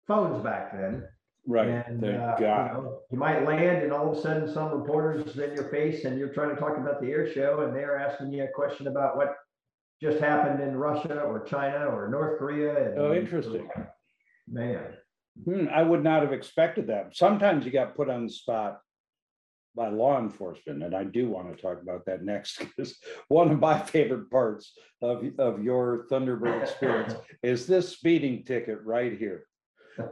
phones 0.07 0.43
back 0.43 0.73
then. 0.73 1.05
Right, 1.47 1.67
And, 1.69 2.01
thank 2.01 2.15
uh, 2.21 2.37
you 2.39 2.45
know, 2.47 2.99
you 3.11 3.19
might 3.19 3.45
land 3.45 3.83
and 3.83 3.93
all 3.93 4.13
of 4.13 4.17
a 4.17 4.21
sudden 4.21 4.53
some 4.53 4.71
reporters 4.81 5.37
in 5.37 5.53
your 5.55 5.69
face 5.71 6.05
and 6.05 6.19
you're 6.19 6.33
trying 6.33 6.51
to 6.51 6.57
talk 6.61 6.77
about 6.77 7.01
the 7.01 7.11
air 7.11 7.33
show 7.33 7.63
and 7.63 7.75
they're 7.75 7.99
asking 7.99 8.33
you 8.33 8.45
a 8.45 8.49
question 8.49 8.87
about 8.87 9.17
what 9.17 9.35
just 10.01 10.21
happened 10.21 10.63
in 10.63 10.77
Russia 10.77 11.21
or 11.23 11.43
China 11.45 11.87
or 11.87 12.09
North 12.09 12.39
Korea. 12.39 12.91
and- 12.91 12.99
Oh, 12.99 13.13
interesting. 13.15 13.69
Man, 14.49 14.95
Hmm, 15.45 15.67
I 15.75 15.83
would 15.83 16.05
not 16.05 16.23
have 16.23 16.33
expected 16.33 16.89
that. 16.89 17.17
Sometimes 17.17 17.65
you 17.65 17.73
got 17.73 17.95
put 17.97 18.11
on 18.11 18.25
the 18.27 18.31
spot 18.33 18.81
by 19.75 19.89
law 19.89 20.19
enforcement, 20.19 20.83
and 20.83 20.95
I 20.95 21.05
do 21.05 21.29
want 21.29 21.55
to 21.55 21.61
talk 21.61 21.81
about 21.81 22.05
that 22.07 22.25
next, 22.25 22.59
because 22.77 22.97
one 23.29 23.51
of 23.51 23.61
my 23.61 23.79
favorite 23.79 24.31
parts 24.31 24.73
of, 25.01 25.25
of 25.39 25.63
your 25.63 26.07
Thunderbird 26.11 26.63
experience 26.63 27.15
is 27.43 27.67
this 27.67 27.89
speeding 27.89 28.45
ticket 28.45 28.79
right 28.85 29.17
here. 29.17 29.47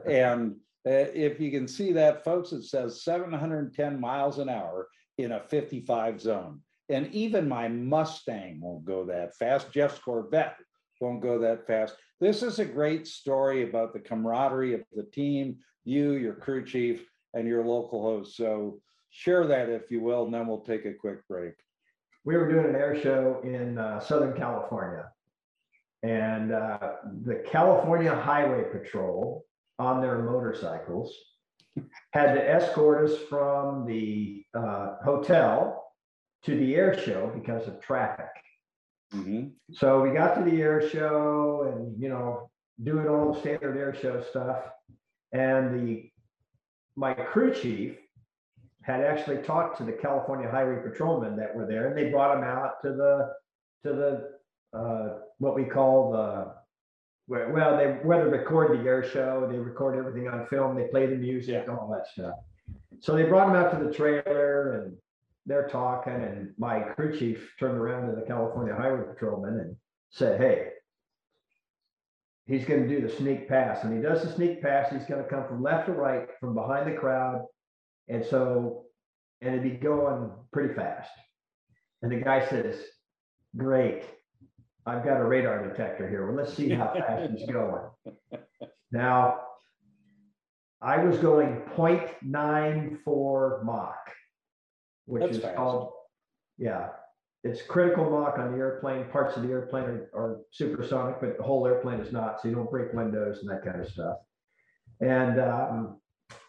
And 0.06 0.56
uh, 0.86 1.08
if 1.14 1.40
you 1.40 1.50
can 1.50 1.68
see 1.68 1.92
that, 1.92 2.24
folks, 2.24 2.52
it 2.52 2.64
says 2.64 3.04
seven 3.04 3.32
hundred 3.32 3.60
and 3.60 3.74
ten 3.74 4.00
miles 4.00 4.38
an 4.38 4.48
hour 4.48 4.88
in 5.18 5.32
a 5.32 5.40
fifty-five 5.40 6.20
zone. 6.20 6.60
And 6.88 7.06
even 7.14 7.48
my 7.48 7.68
Mustang 7.68 8.60
won't 8.60 8.84
go 8.84 9.04
that 9.06 9.36
fast. 9.36 9.72
Jeff's 9.72 9.98
Corvette 9.98 10.56
won't 11.00 11.22
go 11.22 11.38
that 11.38 11.66
fast. 11.66 11.94
This 12.20 12.42
is 12.42 12.58
a 12.58 12.64
great 12.64 13.06
story 13.06 13.62
about 13.62 13.92
the 13.92 14.00
camaraderie 14.00 14.74
of 14.74 14.82
the 14.92 15.04
team, 15.04 15.58
you, 15.84 16.12
your 16.12 16.34
crew 16.34 16.64
chief, 16.64 17.06
and 17.32 17.46
your 17.46 17.64
local 17.64 18.02
host. 18.02 18.36
So 18.36 18.80
share 19.10 19.46
that 19.46 19.68
if 19.68 19.90
you 19.90 20.00
will, 20.00 20.24
and 20.24 20.34
then 20.34 20.46
we'll 20.46 20.60
take 20.60 20.84
a 20.86 20.94
quick 20.94 21.26
break. 21.28 21.54
we 22.24 22.36
were 22.36 22.48
doing 22.48 22.66
an 22.66 22.76
air 22.76 23.00
show 23.00 23.40
in 23.44 23.78
uh, 23.78 23.98
Southern 24.00 24.36
California. 24.36 25.10
And 26.02 26.52
uh, 26.52 26.92
the 27.24 27.36
California 27.46 28.14
Highway 28.14 28.64
Patrol 28.70 29.44
on 29.78 30.00
their 30.00 30.18
motorcycles 30.18 31.14
had 32.12 32.34
to 32.34 32.50
escort 32.50 33.08
us 33.10 33.16
from 33.28 33.86
the 33.86 34.44
uh, 34.54 34.96
hotel 35.04 35.92
to 36.44 36.56
the 36.56 36.74
air 36.74 36.98
show 36.98 37.30
because 37.34 37.66
of 37.68 37.80
traffic. 37.80 38.26
Mhm. 39.14 39.52
So 39.72 40.00
we 40.02 40.10
got 40.10 40.34
to 40.36 40.42
the 40.48 40.62
air 40.62 40.88
show 40.88 41.72
and, 41.72 42.00
you 42.00 42.08
know, 42.08 42.50
doing 42.82 43.08
all 43.08 43.32
the 43.32 43.40
standard 43.40 43.76
air 43.76 43.94
show 43.94 44.22
stuff. 44.22 44.62
And 45.32 45.74
the, 45.74 46.10
my 46.96 47.14
crew 47.14 47.52
chief 47.52 47.98
had 48.82 49.00
actually 49.02 49.38
talked 49.38 49.78
to 49.78 49.84
the 49.84 49.92
California 49.92 50.50
Highway 50.50 50.82
Patrolmen 50.82 51.36
that 51.36 51.54
were 51.54 51.66
there 51.66 51.88
and 51.88 51.96
they 51.98 52.10
brought 52.10 52.34
them 52.34 52.44
out 52.44 52.80
to 52.82 52.90
the, 52.90 53.32
to 53.84 53.94
the, 53.94 54.78
uh, 54.78 55.18
what 55.38 55.54
we 55.54 55.64
call 55.64 56.12
the, 56.12 56.54
where- 57.26 57.50
well, 57.50 57.76
they, 57.76 57.86
where 58.06 58.24
they 58.24 58.30
record 58.30 58.78
the 58.78 58.82
air 58.88 59.04
show, 59.08 59.46
they 59.50 59.58
record 59.58 59.98
everything 59.98 60.28
on 60.28 60.46
film, 60.46 60.76
they 60.76 60.88
play 60.88 61.06
the 61.06 61.16
music, 61.16 61.68
all 61.68 61.90
that 61.92 62.06
stuff. 62.06 62.34
So 63.00 63.14
they 63.14 63.24
brought 63.24 63.46
them 63.46 63.56
out 63.56 63.78
to 63.78 63.84
the 63.84 63.92
trailer 63.92 64.82
and 64.82 64.96
they're 65.46 65.68
talking 65.68 66.12
and 66.12 66.52
my 66.58 66.80
crew 66.80 67.18
chief 67.18 67.52
turned 67.58 67.78
around 67.78 68.08
to 68.08 68.14
the 68.14 68.26
California 68.26 68.74
Highway 68.74 69.02
Patrolman 69.12 69.58
and 69.60 69.76
said, 70.10 70.40
hey, 70.40 70.68
he's 72.46 72.64
gonna 72.64 72.88
do 72.88 73.00
the 73.00 73.08
sneak 73.08 73.48
pass. 73.48 73.84
And 73.84 73.94
he 73.94 74.02
does 74.02 74.22
the 74.22 74.32
sneak 74.32 74.62
pass, 74.62 74.92
he's 74.92 75.04
gonna 75.06 75.24
come 75.24 75.46
from 75.46 75.62
left 75.62 75.86
to 75.86 75.92
right, 75.92 76.28
from 76.40 76.54
behind 76.54 76.90
the 76.92 76.98
crowd. 76.98 77.44
And 78.10 78.24
so, 78.24 78.86
and 79.40 79.54
it'd 79.54 79.62
be 79.62 79.78
going 79.78 80.32
pretty 80.52 80.74
fast. 80.74 81.10
And 82.02 82.10
the 82.10 82.16
guy 82.16 82.46
says, 82.48 82.76
great, 83.56 84.02
I've 84.84 85.04
got 85.04 85.20
a 85.20 85.24
radar 85.24 85.68
detector 85.68 86.08
here. 86.08 86.26
Well, 86.26 86.34
let's 86.36 86.52
see 86.54 86.70
how 86.70 86.92
fast 86.92 87.30
he's 87.32 87.48
going. 87.48 87.82
Now, 88.92 89.36
I 90.82 90.96
was 91.04 91.16
going 91.18 91.62
0.94 91.76 93.64
Mach, 93.64 93.94
which 95.06 95.22
That's 95.22 95.36
is 95.36 95.42
fast. 95.42 95.54
called, 95.54 95.92
yeah, 96.58 96.88
it's 97.44 97.62
critical 97.62 98.10
Mach 98.10 98.36
on 98.40 98.50
the 98.50 98.58
airplane. 98.58 99.04
Parts 99.12 99.36
of 99.36 99.44
the 99.44 99.50
airplane 99.50 99.84
are, 99.84 100.10
are 100.12 100.40
supersonic, 100.50 101.20
but 101.20 101.36
the 101.36 101.44
whole 101.44 101.68
airplane 101.68 102.00
is 102.00 102.10
not, 102.12 102.40
so 102.40 102.48
you 102.48 102.56
don't 102.56 102.68
break 102.68 102.92
windows 102.92 103.38
and 103.42 103.50
that 103.50 103.64
kind 103.64 103.80
of 103.80 103.88
stuff. 103.88 104.16
And, 105.00 105.38
um, 105.38 106.00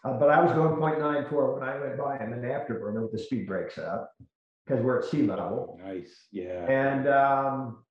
uh, 0.04 0.12
but 0.14 0.30
I 0.30 0.42
was 0.42 0.52
going 0.52 0.74
0.94 0.76 1.54
when 1.54 1.68
I 1.68 1.78
went 1.78 1.98
by 1.98 2.18
him 2.18 2.32
in 2.32 2.40
afterburner 2.40 3.02
with 3.02 3.12
the 3.12 3.18
speed 3.18 3.46
brakes 3.46 3.78
up, 3.78 4.12
because 4.66 4.82
we're 4.82 4.98
at 4.98 5.04
sea 5.04 5.22
level. 5.22 5.78
Nice, 5.82 6.26
yeah. 6.32 6.66
And 6.66 7.08
um, 7.08 7.84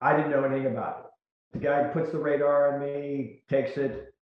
I 0.00 0.16
didn't 0.16 0.30
know 0.30 0.44
anything 0.44 0.72
about 0.72 1.00
it. 1.00 1.58
The 1.58 1.64
guy 1.66 1.84
puts 1.84 2.12
the 2.12 2.18
radar 2.18 2.74
on 2.74 2.80
me, 2.80 3.42
takes 3.48 3.76
it. 3.76 4.14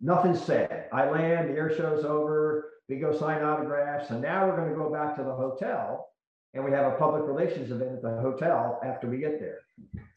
Nothing 0.00 0.36
said. 0.36 0.88
I 0.92 1.08
land, 1.08 1.50
the 1.50 1.54
air 1.54 1.74
show's 1.74 2.04
over, 2.04 2.72
we 2.88 2.96
go 2.96 3.16
sign 3.16 3.42
autographs, 3.42 4.10
and 4.10 4.20
now 4.20 4.46
we're 4.46 4.56
gonna 4.56 4.74
go 4.74 4.92
back 4.92 5.16
to 5.16 5.22
the 5.22 5.34
hotel. 5.34 6.08
And 6.54 6.64
we 6.64 6.70
have 6.70 6.90
a 6.90 6.96
public 6.96 7.24
relations 7.26 7.70
event 7.70 7.96
at 7.96 8.02
the 8.02 8.18
hotel 8.22 8.80
after 8.82 9.08
we 9.08 9.18
get 9.18 9.38
there. 9.38 9.58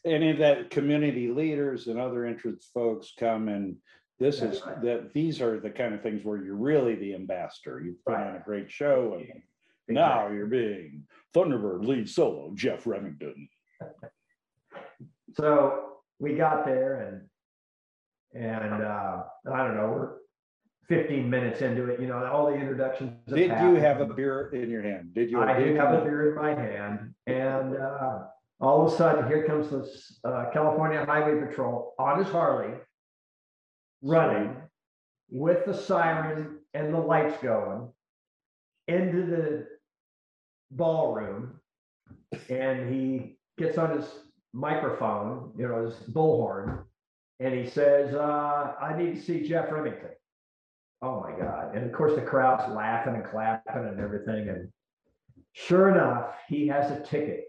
Any 0.05 0.31
of 0.31 0.37
that 0.37 0.69
community 0.69 1.27
leaders 1.27 1.87
and 1.87 1.99
other 1.99 2.25
interest 2.25 2.69
folks 2.73 3.11
come 3.19 3.49
and 3.49 3.75
this 4.19 4.35
is, 4.35 4.41
That's 4.41 4.65
right. 4.65 4.81
that, 4.81 5.13
these 5.13 5.41
are 5.41 5.59
the 5.59 5.69
kind 5.69 5.93
of 5.93 6.01
things 6.01 6.23
where 6.23 6.43
you're 6.43 6.55
really 6.55 6.95
the 6.95 7.15
ambassador. 7.15 7.81
You've 7.83 8.03
put 8.05 8.15
on 8.15 8.35
a 8.35 8.39
great 8.39 8.69
show 8.69 9.17
and 9.19 9.41
now 9.87 10.27
you're 10.27 10.45
being 10.45 11.05
Thunderbird 11.33 11.85
lead 11.85 12.09
solo, 12.09 12.51
Jeff 12.55 12.85
Remington. 12.85 13.47
So 15.35 15.91
we 16.17 16.33
got 16.33 16.65
there 16.65 17.29
and, 18.33 18.43
and, 18.43 18.83
uh, 18.83 19.23
I 19.53 19.57
don't 19.63 19.77
know, 19.77 19.89
we're 19.95 20.09
fifteen 20.87 21.29
minutes 21.29 21.61
into 21.61 21.85
it, 21.85 22.01
you 22.01 22.07
know, 22.07 22.25
all 22.25 22.47
the 22.47 22.55
introductions. 22.55 23.13
Did 23.27 23.41
you 23.41 23.49
happened. 23.49 23.77
have 23.77 24.01
a 24.01 24.07
beer 24.07 24.49
in 24.49 24.71
your 24.71 24.81
hand? 24.81 25.13
Did 25.13 25.29
you? 25.29 25.39
I 25.39 25.59
do 25.59 25.65
did 25.65 25.77
have 25.77 25.93
a 25.93 26.01
beer 26.03 26.29
in 26.31 26.35
my 26.35 26.49
hand 26.59 27.13
and, 27.27 27.77
uh, 27.77 28.19
all 28.59 28.85
of 28.85 28.91
a 28.91 28.97
sudden, 28.97 29.27
here 29.27 29.45
comes 29.45 29.69
this, 29.69 30.19
uh, 30.23 30.45
California 30.51 31.05
Highway 31.05 31.39
Patrol 31.45 31.93
on 31.99 32.17
his 32.17 32.27
Harley. 32.27 32.73
Running 34.01 34.55
with 35.29 35.65
the 35.65 35.73
siren 35.73 36.59
and 36.73 36.93
the 36.93 36.99
lights 36.99 37.41
going 37.41 37.89
into 38.87 39.25
the 39.25 39.67
ballroom. 40.71 41.59
And 42.49 42.93
he 42.93 43.37
gets 43.57 43.77
on 43.77 43.97
his 43.97 44.07
microphone, 44.53 45.51
you 45.57 45.67
know, 45.67 45.85
his 45.85 45.95
bullhorn, 46.11 46.83
and 47.39 47.53
he 47.53 47.69
says, 47.69 48.13
uh, 48.13 48.73
I 48.81 48.97
need 48.97 49.15
to 49.15 49.21
see 49.21 49.47
Jeff 49.47 49.71
Remington. 49.71 50.09
Oh 51.01 51.21
my 51.21 51.31
God. 51.37 51.75
And 51.75 51.85
of 51.85 51.93
course, 51.93 52.15
the 52.15 52.21
crowd's 52.21 52.71
laughing 52.73 53.15
and 53.15 53.23
clapping 53.23 53.85
and 53.85 53.99
everything. 53.99 54.49
And 54.49 54.69
sure 55.53 55.89
enough, 55.89 56.33
he 56.47 56.67
has 56.67 56.91
a 56.91 57.01
ticket 57.01 57.45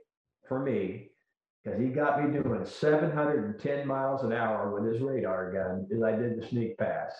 for 0.46 0.60
me 0.60 1.09
because 1.64 1.80
he 1.80 1.88
got 1.88 2.22
me 2.22 2.32
doing 2.42 2.64
seven 2.64 3.10
hundred 3.10 3.44
and 3.44 3.58
ten 3.60 3.86
miles 3.86 4.22
an 4.22 4.32
hour 4.32 4.72
with 4.72 4.92
his 4.92 5.02
radar 5.02 5.52
gun 5.52 5.86
as 5.94 6.02
I 6.02 6.12
did 6.12 6.40
the 6.40 6.46
sneak 6.46 6.78
pass. 6.78 7.12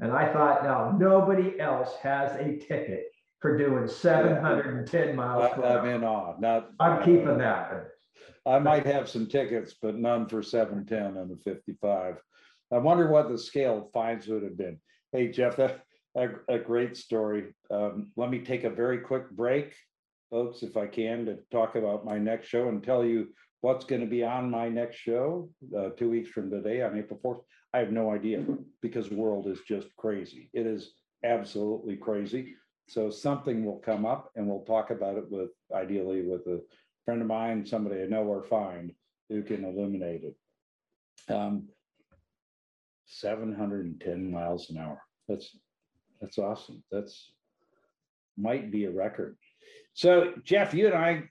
And 0.00 0.12
I 0.12 0.32
thought, 0.32 0.64
now, 0.64 0.96
nobody 0.98 1.60
else 1.60 1.94
has 2.02 2.34
a 2.36 2.56
ticket 2.56 3.04
for 3.40 3.56
doing 3.58 3.86
seven 3.88 4.42
hundred 4.42 4.76
and 4.78 4.86
ten 4.86 5.16
miles 5.16 5.52
per 5.54 5.62
I'm 5.62 5.78
hour. 5.78 5.90
in 5.94 6.04
awe, 6.04 6.34
not. 6.38 6.70
I'm 6.78 7.02
keeping 7.02 7.38
that. 7.38 7.88
I 8.46 8.58
might 8.58 8.86
have 8.86 9.08
some 9.08 9.26
tickets, 9.26 9.74
but 9.80 9.96
none 9.96 10.26
for 10.26 10.42
seven 10.42 10.86
ten 10.86 11.16
and 11.16 11.30
the 11.30 11.36
fifty-five. 11.36 12.16
I 12.72 12.78
wonder 12.78 13.08
what 13.08 13.28
the 13.28 13.38
scale 13.38 13.78
of 13.78 13.92
fines 13.92 14.28
would 14.28 14.42
have 14.42 14.56
been. 14.56 14.78
Hey, 15.12 15.28
Jeff, 15.28 15.56
that, 15.56 15.82
a, 16.16 16.28
a 16.48 16.58
great 16.58 16.96
story. 16.96 17.54
Um, 17.70 18.12
let 18.16 18.30
me 18.30 18.38
take 18.40 18.64
a 18.64 18.70
very 18.70 18.98
quick 18.98 19.30
break, 19.30 19.74
folks, 20.30 20.62
if 20.62 20.76
I 20.76 20.86
can, 20.86 21.26
to 21.26 21.38
talk 21.50 21.74
about 21.74 22.04
my 22.04 22.16
next 22.16 22.46
show 22.48 22.68
and 22.68 22.82
tell 22.82 23.04
you 23.04 23.28
what's 23.60 23.84
gonna 23.84 24.06
be 24.06 24.24
on 24.24 24.50
my 24.50 24.68
next 24.68 24.96
show, 24.96 25.50
uh, 25.76 25.90
two 25.90 26.10
weeks 26.10 26.30
from 26.30 26.50
today 26.50 26.82
on 26.82 26.98
April 26.98 27.18
fourth. 27.22 27.40
I 27.72 27.78
have 27.78 27.92
no 27.92 28.10
idea 28.10 28.44
because 28.82 29.08
the 29.08 29.16
world 29.16 29.46
is 29.46 29.60
just 29.66 29.88
crazy. 29.96 30.50
It 30.52 30.66
is 30.66 30.94
absolutely 31.24 31.96
crazy. 31.96 32.54
So 32.88 33.10
something 33.10 33.64
will 33.64 33.78
come 33.78 34.04
up 34.04 34.32
and 34.34 34.48
we'll 34.48 34.64
talk 34.64 34.90
about 34.90 35.16
it 35.16 35.30
with, 35.30 35.50
ideally 35.72 36.22
with 36.22 36.40
a 36.48 36.60
friend 37.04 37.20
of 37.20 37.28
mine, 37.28 37.64
somebody 37.64 38.02
I 38.02 38.06
know 38.06 38.24
or 38.24 38.42
find 38.42 38.92
who 39.28 39.42
can 39.44 39.64
illuminate 39.64 40.24
it. 40.24 41.32
Um, 41.32 41.68
seven 43.06 43.54
hundred 43.54 43.84
and 43.86 44.00
ten 44.00 44.30
miles 44.30 44.70
an 44.70 44.78
hour. 44.78 45.00
That's, 45.28 45.56
that's 46.20 46.38
awesome. 46.38 46.82
That's 46.90 47.32
might 48.36 48.72
be 48.72 48.86
a 48.86 48.90
record. 48.90 49.36
So 49.92 50.32
Jeff, 50.42 50.74
you 50.74 50.86
and 50.86 50.96
I, 50.96 51.24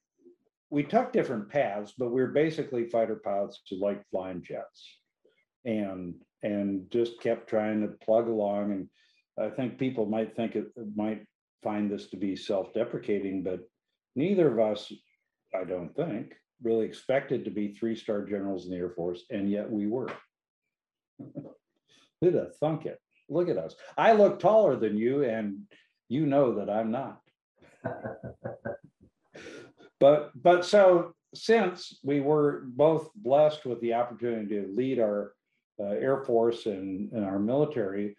we 0.70 0.84
took 0.84 1.12
different 1.12 1.50
paths, 1.50 1.94
but 1.98 2.12
we're 2.12 2.28
basically 2.28 2.90
fighter 2.90 3.16
pilots 3.24 3.62
who 3.70 3.78
like 3.78 4.04
flying 4.10 4.44
jets. 4.44 4.98
And, 5.66 6.16
and 6.42 6.90
just 6.90 7.20
kept 7.20 7.50
trying 7.50 7.82
to 7.82 7.90
plug 8.06 8.30
along 8.30 8.72
and 8.72 8.90
I 9.40 9.50
think 9.50 9.78
people 9.78 10.06
might 10.06 10.36
think 10.36 10.56
it 10.56 10.68
might 10.96 11.26
find 11.64 11.90
this 11.90 12.08
to 12.10 12.18
be 12.18 12.36
self-deprecating, 12.36 13.44
but 13.44 13.62
neither 14.16 14.52
of 14.52 14.60
us 14.60 14.92
I 15.56 15.64
don't 15.64 15.96
think, 15.96 16.36
really 16.62 16.86
expected 16.86 17.46
to 17.46 17.52
be 17.52 17.74
three-star 17.74 18.26
generals 18.26 18.66
in 18.66 18.72
the 18.72 18.78
Air 18.78 18.90
Force, 18.90 19.24
and 19.30 19.50
yet 19.50 19.70
we 19.70 19.88
were. 19.88 20.12
Who'd 22.22 22.36
have 22.36 22.56
thunk 22.58 22.86
it? 22.86 23.00
Look 23.30 23.50
at 23.50 23.58
us. 23.58 23.76
I 23.98 24.14
look 24.14 24.40
taller 24.40 24.76
than 24.76 24.98
you, 24.98 25.24
and 25.24 25.62
you 26.10 26.26
know 26.26 26.56
that 26.56 26.70
I'm 26.70 26.92
not. 26.92 27.22
But, 30.00 30.32
but 30.42 30.66
so 30.66 31.14
since 31.34 32.00
we 32.04 32.20
were 32.20 32.64
both 32.66 33.10
blessed 33.16 33.66
with 33.66 33.82
the 33.82 33.94
opportunity 33.94 34.62
to 34.62 34.74
lead 34.76 35.00
our 35.00 35.34
uh, 35.80 35.86
Air 35.86 36.24
Force 36.24 36.66
and, 36.66 37.12
and 37.12 37.26
our 37.26 37.40
military 37.40 38.16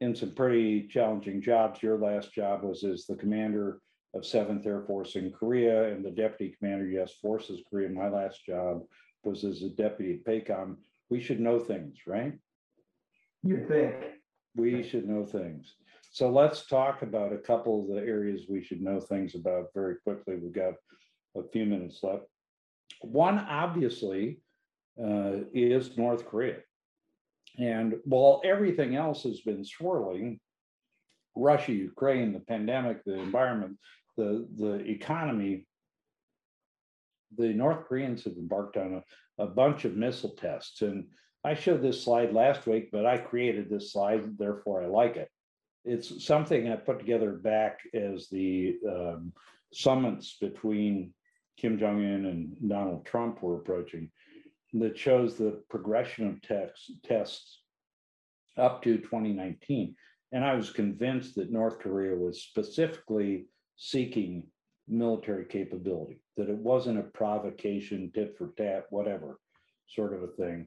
in 0.00 0.14
some 0.14 0.34
pretty 0.34 0.86
challenging 0.88 1.40
jobs, 1.40 1.82
your 1.82 1.98
last 1.98 2.32
job 2.32 2.62
was 2.62 2.84
as 2.84 3.06
the 3.06 3.16
commander 3.16 3.80
of 4.14 4.26
Seventh 4.26 4.66
Air 4.66 4.82
Force 4.82 5.16
in 5.16 5.30
Korea 5.30 5.92
and 5.92 6.04
the 6.04 6.10
deputy 6.10 6.56
commander, 6.58 6.86
U.S. 6.86 7.12
Forces 7.20 7.62
Korea. 7.68 7.88
My 7.88 8.08
last 8.08 8.44
job 8.44 8.82
was 9.22 9.44
as 9.44 9.62
a 9.62 9.68
deputy 9.68 10.14
at 10.14 10.24
PACOM. 10.24 10.76
We 11.10 11.20
should 11.20 11.40
know 11.40 11.58
things, 11.58 11.98
right? 12.06 12.34
You 13.42 13.64
think, 13.68 13.94
We 14.56 14.82
should 14.82 15.08
know 15.08 15.24
things. 15.24 15.74
So 16.12 16.28
let's 16.28 16.66
talk 16.66 17.02
about 17.02 17.32
a 17.32 17.38
couple 17.38 17.82
of 17.82 17.88
the 17.88 18.00
areas 18.00 18.46
we 18.48 18.62
should 18.64 18.80
know 18.80 19.00
things 19.00 19.34
about 19.34 19.66
very 19.74 19.96
quickly. 19.96 20.36
We've 20.36 20.52
got 20.52 20.74
a 21.36 21.42
few 21.52 21.66
minutes 21.66 22.00
left. 22.02 22.24
One, 23.00 23.38
obviously, 23.38 24.40
uh, 25.02 25.44
is 25.54 25.96
North 25.96 26.26
Korea. 26.26 26.58
And 27.58 27.94
while 28.04 28.40
everything 28.44 28.96
else 28.96 29.22
has 29.24 29.40
been 29.40 29.64
swirling, 29.64 30.40
Russia, 31.36 31.72
Ukraine, 31.72 32.32
the 32.32 32.40
pandemic, 32.40 33.04
the 33.04 33.18
environment, 33.18 33.78
the, 34.16 34.46
the 34.56 34.74
economy, 34.88 35.66
the 37.36 37.48
North 37.48 37.86
Koreans 37.86 38.24
have 38.24 38.34
embarked 38.34 38.76
on 38.76 39.02
a, 39.38 39.42
a 39.42 39.46
bunch 39.46 39.84
of 39.84 39.96
missile 39.96 40.36
tests. 40.36 40.82
And 40.82 41.06
I 41.44 41.54
showed 41.54 41.82
this 41.82 42.02
slide 42.02 42.32
last 42.32 42.66
week, 42.66 42.90
but 42.92 43.06
I 43.06 43.18
created 43.18 43.70
this 43.70 43.92
slide, 43.92 44.36
therefore 44.36 44.82
I 44.82 44.86
like 44.86 45.16
it. 45.16 45.28
It's 45.84 46.24
something 46.26 46.68
I 46.68 46.76
put 46.76 46.98
together 46.98 47.32
back 47.32 47.78
as 47.94 48.28
the 48.28 48.76
um, 48.86 49.32
summits 49.72 50.36
between 50.38 51.14
Kim 51.60 51.78
Jong 51.78 52.02
Un 52.02 52.24
and 52.24 52.70
Donald 52.70 53.04
Trump 53.04 53.42
were 53.42 53.56
approaching 53.56 54.10
that 54.72 54.96
shows 54.96 55.36
the 55.36 55.62
progression 55.68 56.26
of 56.26 56.40
tests 56.40 56.90
tests 57.04 57.60
up 58.56 58.82
to 58.82 58.96
2019. 58.96 59.94
And 60.32 60.44
I 60.44 60.54
was 60.54 60.70
convinced 60.70 61.34
that 61.34 61.52
North 61.52 61.78
Korea 61.80 62.16
was 62.16 62.42
specifically 62.42 63.46
seeking 63.76 64.44
military 64.88 65.44
capability, 65.44 66.20
that 66.36 66.48
it 66.48 66.56
wasn't 66.56 66.98
a 66.98 67.02
provocation, 67.02 68.10
tit 68.14 68.36
for 68.38 68.52
tat, 68.56 68.86
whatever 68.90 69.38
sort 69.88 70.14
of 70.14 70.22
a 70.22 70.28
thing. 70.28 70.66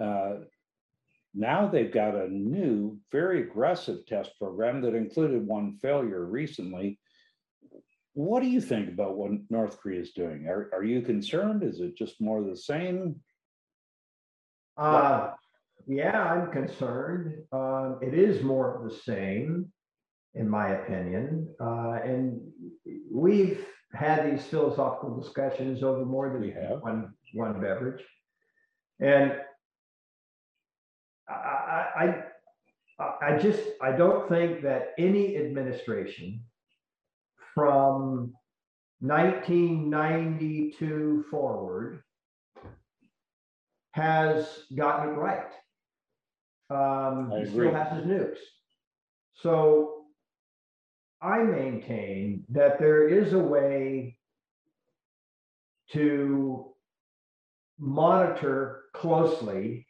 Uh, 0.00 0.44
now 1.34 1.66
they've 1.66 1.92
got 1.92 2.14
a 2.14 2.28
new, 2.28 2.98
very 3.10 3.42
aggressive 3.42 4.06
test 4.06 4.38
program 4.38 4.82
that 4.82 4.94
included 4.94 5.46
one 5.46 5.78
failure 5.80 6.24
recently. 6.26 6.98
What 8.18 8.42
do 8.42 8.48
you 8.48 8.60
think 8.60 8.88
about 8.88 9.16
what 9.16 9.30
North 9.48 9.78
Korea 9.80 10.00
is 10.00 10.10
doing? 10.10 10.48
Are, 10.48 10.70
are 10.72 10.82
you 10.82 11.02
concerned? 11.02 11.62
Is 11.62 11.78
it 11.78 11.96
just 11.96 12.20
more 12.20 12.40
of 12.40 12.46
the 12.46 12.56
same? 12.56 13.14
uh, 14.76 15.34
yeah, 15.86 16.20
I'm 16.20 16.50
concerned. 16.50 17.44
Um, 17.52 18.00
it 18.02 18.14
is 18.14 18.42
more 18.42 18.74
of 18.74 18.90
the 18.90 18.96
same, 18.96 19.72
in 20.34 20.48
my 20.48 20.70
opinion. 20.70 21.54
Uh, 21.60 22.00
and 22.04 22.40
we've 23.08 23.64
had 23.92 24.28
these 24.32 24.44
philosophical 24.46 25.20
discussions 25.20 25.84
over 25.84 26.04
more 26.04 26.32
than 26.32 26.40
We 26.40 26.50
have. 26.50 26.82
one, 26.82 27.14
one 27.34 27.60
beverage. 27.60 28.02
And 28.98 29.34
I, 31.28 31.84
I, 31.96 32.24
I, 32.98 33.14
I 33.28 33.38
just, 33.38 33.62
I 33.80 33.92
don't 33.92 34.28
think 34.28 34.62
that 34.62 34.88
any 34.98 35.36
administration 35.36 36.42
from 37.58 38.32
nineteen 39.00 39.90
ninety-two 39.90 41.24
forward 41.28 42.04
has 43.90 44.46
gotten 44.76 45.14
it 45.14 45.16
right. 45.16 45.52
Um, 46.70 47.32
he 47.36 47.50
still 47.50 47.74
has 47.74 47.96
his 47.96 48.06
nukes. 48.06 48.38
So 49.34 50.04
I 51.20 51.38
maintain 51.38 52.44
that 52.50 52.78
there 52.78 53.08
is 53.08 53.32
a 53.32 53.38
way 53.40 54.16
to 55.90 56.66
monitor 57.76 58.82
closely 58.94 59.84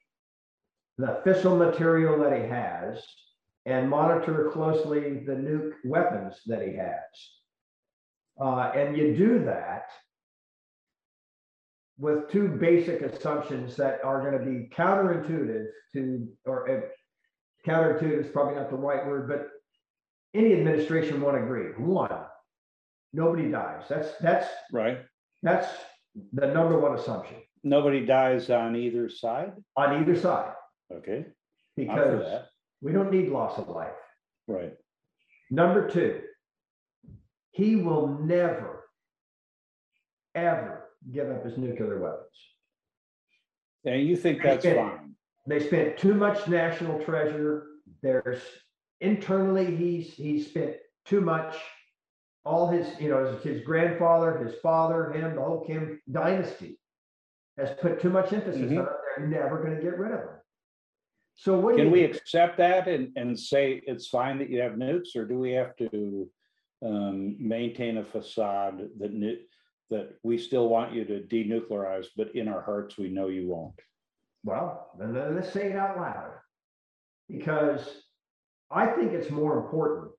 the 0.97 1.21
fissile 1.27 1.59
material 1.59 2.19
that 2.21 2.33
he 2.33 2.49
has 2.49 3.05
and 3.67 3.91
monitor 3.91 4.49
closely 4.55 5.23
the 5.27 5.33
nuke 5.33 5.75
weapons 5.85 6.41
that 6.47 6.67
he 6.67 6.75
has. 6.75 7.03
Uh, 8.41 8.71
and 8.75 8.97
you 8.97 9.17
do 9.17 9.45
that 9.45 9.87
with 11.99 12.31
two 12.31 12.49
basic 12.49 13.03
assumptions 13.03 13.75
that 13.77 13.99
are 14.05 14.21
going 14.21 14.39
to 14.39 14.45
be 14.51 14.69
counterintuitive 14.75 15.67
to, 15.93 16.29
or 16.45 16.71
uh, 16.71 16.81
counterintuitive 17.67 18.21
is 18.27 18.31
probably 18.31 18.55
not 18.55 18.71
the 18.71 18.77
right 18.77 19.05
word, 19.07 19.29
but 19.29 19.49
any 20.35 20.53
administration 20.53 21.21
won't 21.21 21.37
agree. 21.37 21.73
One, 21.77 22.13
nobody 23.13 23.51
dies. 23.51 23.85
That's 23.89 24.11
that's 24.21 24.47
Right? 24.73 24.99
that's 25.43 25.69
the 26.33 26.47
number 26.47 26.79
one 26.79 26.99
assumption 26.99 27.37
Nobody 27.63 28.05
dies 28.05 28.51
on 28.51 28.75
either 28.77 29.09
side? 29.09 29.53
on 29.77 30.01
either 30.01 30.17
side 30.19 30.53
Okay, 30.93 31.27
because 31.77 32.43
we 32.81 32.93
don't 32.93 33.11
need 33.11 33.29
loss 33.29 33.59
of 33.59 33.69
life. 33.69 33.93
Right. 34.47 34.73
Number 35.51 35.89
two, 35.89 36.21
he 37.59 37.75
will 37.75 38.07
never, 38.21 38.89
ever 40.37 40.91
give 41.13 41.29
up 41.29 41.45
his 41.45 41.59
nuclear 41.59 41.99
weapons. 42.01 42.39
And 43.85 44.07
you 44.07 44.15
think 44.17 44.41
that's 44.43 44.65
Okay. 44.65 44.77
fine? 44.77 45.17
They 45.49 45.59
spent 45.59 45.99
too 45.99 46.15
much 46.15 46.47
national 46.47 47.03
treasure. 47.03 47.67
There's 48.01 48.41
internally, 49.01 49.75
he's, 49.75 50.13
he's 50.15 50.49
spent 50.49 50.77
too 51.05 51.21
much. 51.21 51.57
All 52.45 52.69
his, 52.69 52.87
you 53.01 53.11
know, 53.11 53.25
his, 53.27 53.43
his 53.43 53.65
grandfather, 53.65 54.39
his 54.39 54.55
father, 54.61 55.11
him, 55.13 55.35
the 55.35 55.43
whole 55.43 55.65
Kim 55.67 56.01
dynasty 56.11 56.79
has 57.59 57.71
put 57.81 58.01
too 58.01 58.11
much 58.11 58.33
emphasis 58.33 58.63
on 58.63 58.69
Mhm. 58.69 58.87
it. 58.87 58.97
They're 59.17 59.27
never 59.27 59.61
gonna 59.65 59.83
get 59.83 59.99
rid 59.99 60.13
of 60.13 60.21
them. 60.21 60.41
So 61.35 61.59
what? 61.59 61.77
do 61.77 61.83
Can 61.83 61.91
we 61.91 62.05
accept 62.05 62.57
that 62.59 62.87
and, 62.87 63.11
and 63.17 63.39
say 63.39 63.83
it's 63.85 64.07
fine 64.07 64.39
that 64.39 64.49
you 64.49 64.61
have 64.61 64.73
nukes, 64.75 65.17
or 65.17 65.25
do 65.25 65.39
we 65.41 65.51
have 65.53 65.75
to 65.77 66.31
um, 66.83 67.37
maintain 67.39 67.99
a 67.99 68.05
facade 68.05 68.89
that 68.99 69.13
nu- 69.13 69.39
that 69.91 70.15
we 70.23 70.37
still 70.37 70.69
want 70.69 70.93
you 70.93 71.05
to 71.05 71.21
denuclearize, 71.21 72.07
but 72.17 72.35
in 72.37 72.47
our 72.47 72.61
hearts, 72.61 72.99
we 72.99 73.09
know 73.09 73.29
you 73.29 73.49
won't? 73.49 73.81
Well, 74.45 74.91
let's 74.99 75.51
say 75.53 75.71
it 75.71 75.77
out 75.77 75.97
loud. 75.97 76.33
Because 77.29 78.03
I 78.71 78.87
think 78.87 79.13
it's 79.13 79.31
more 79.31 79.59
important 79.59 80.11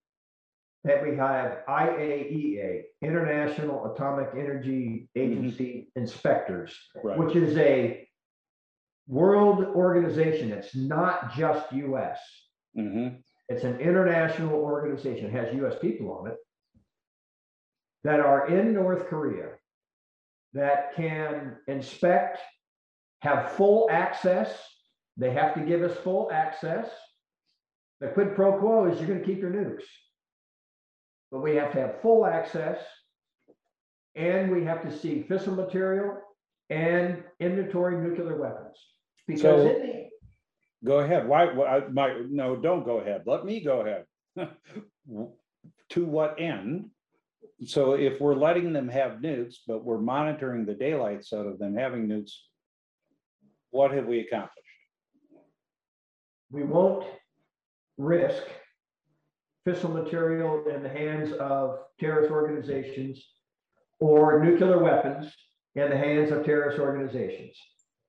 that 0.83 1.03
we 1.03 1.15
have 1.17 1.59
IAEA, 1.67 2.83
International 3.03 3.93
Atomic 3.93 4.29
Energy 4.33 5.07
Agency 5.15 5.91
inspectors, 5.95 6.75
Right, 7.03 7.17
which 7.17 7.35
is 7.35 7.55
a 7.57 8.07
world 9.07 9.63
organization. 9.65 10.51
It's 10.51 10.75
not 10.75 11.33
just 11.35 11.71
US. 11.73 12.19
hmm 12.75 13.09
It's 13.49 13.63
an 13.63 13.79
international 13.79 14.55
organization, 14.55 15.25
It 15.27 15.31
has 15.33 15.53
US 15.55 15.77
people 15.79 16.11
on 16.11 16.31
it 16.31 16.37
that 18.03 18.19
are 18.19 18.47
in 18.47 18.73
North 18.73 19.07
Korea 19.07 19.49
that 20.53 20.95
can 20.95 21.57
inspect, 21.67 22.39
have 23.21 23.51
full 23.51 23.87
access. 23.91 24.51
They 25.17 25.31
have 25.31 25.53
to 25.55 25.61
give 25.61 25.83
us 25.83 25.97
full 25.97 26.29
access. 26.31 26.89
The 27.99 28.07
quid 28.07 28.35
pro 28.35 28.57
quo 28.57 28.85
is 28.85 28.99
you're 28.99 29.07
gonna 29.07 29.25
keep 29.25 29.39
your 29.39 29.51
nukes. 29.51 29.83
But 31.31 31.41
we 31.41 31.55
have 31.57 31.71
to 31.73 31.81
have 31.81 32.01
full 32.01 32.25
access. 32.25 32.79
And 34.15 34.49
we 34.51 34.63
have 34.63 34.81
to 34.83 34.97
see 34.97 35.25
fissile 35.29 35.55
material 35.55 36.17
and 36.69 37.23
inventory 37.39 37.97
nuclear 37.97 38.39
weapons. 38.39 38.77
Because 39.27 39.63
So- 39.63 39.95
Go 40.85 40.99
ahead. 40.99 41.27
Why, 41.27 41.53
why, 41.53 41.81
my, 41.91 42.21
no, 42.29 42.55
don't 42.55 42.85
go 42.85 42.99
ahead. 42.99 43.23
Let 43.25 43.43
me 43.43 43.61
go 43.61 43.81
ahead. 43.81 44.05
To 45.91 46.05
what 46.05 46.39
end? 46.39 46.91
So 47.65 47.93
if 47.93 48.19
we're 48.21 48.35
letting 48.35 48.71
them 48.73 48.87
have 48.89 49.13
nukes, 49.19 49.55
but 49.67 49.83
we're 49.83 49.99
monitoring 49.99 50.65
the 50.65 50.73
daylights 50.73 51.33
out 51.33 51.45
of 51.45 51.59
them 51.59 51.75
having 51.75 52.07
nukes, 52.07 52.31
what 53.71 53.91
have 53.91 54.05
we 54.05 54.19
accomplished? 54.21 54.55
we 56.51 56.63
won't 56.63 57.05
risk 57.99 58.41
fissile 59.67 59.93
material 59.93 60.63
in 60.73 60.81
the 60.81 60.89
hands 60.89 61.31
of 61.33 61.77
terrorist 61.99 62.31
organizations 62.31 63.23
or 63.99 64.43
nuclear 64.43 64.79
weapons 64.79 65.31
in 65.75 65.91
the 65.91 65.97
hands 65.97 66.31
of 66.31 66.43
terrorist 66.43 66.79
organizations. 66.79 67.55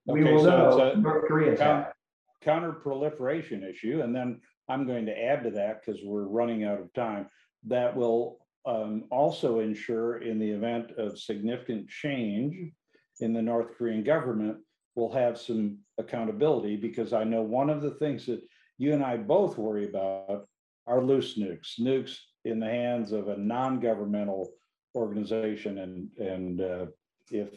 We 0.07 0.23
Okay, 0.23 0.33
will 0.33 0.43
so 0.45 0.69
it's 0.69 0.77
know 0.77 0.91
a- 0.93 0.97
North 0.97 1.29
Koreans 1.29 1.61
have. 1.61 1.93
counter 2.41 2.73
proliferation 2.73 3.63
issue, 3.63 4.01
and 4.03 4.17
then 4.17 4.41
I'm 4.71 4.87
going 4.87 5.05
to 5.05 5.23
add 5.23 5.45
to 5.45 5.51
that 5.51 5.83
because 5.85 6.01
we're 6.03 6.23
running 6.25 6.65
out 6.65 6.81
of 6.81 6.91
time. 6.95 7.29
That 7.67 7.95
will 7.95 8.39
um, 8.67 9.05
also 9.11 9.61
ensure 9.61 10.23
in 10.23 10.39
the 10.39 10.51
event 10.51 10.93
of 10.99 11.19
significant 11.19 11.89
change 11.89 12.73
in 13.21 13.33
the 13.33 13.43
North 13.43 13.77
Korean 13.77 14.05
government, 14.05 14.59
we'll 14.95 15.13
have 15.13 15.39
some 15.39 15.79
accountability 15.99 16.77
because 16.77 17.13
I 17.13 17.25
know 17.25 17.43
one 17.43 17.71
of 17.71 17.83
the 17.83 17.93
things 17.93 18.27
that 18.27 18.41
you 18.79 18.93
and 18.93 19.05
I 19.05 19.17
both 19.17 19.59
worry 19.59 19.89
about 19.89 20.47
are 20.87 21.03
loose 21.03 21.39
nukes, 21.39 21.79
nukes 21.79 22.17
in 22.45 22.59
the 22.61 22.67
hands 22.67 23.13
of 23.13 23.29
a 23.29 23.37
non-governmental 23.37 24.51
organization 24.95 25.79
and, 25.79 26.09
and 26.19 26.61
uh, 26.61 26.87
if 27.31 27.49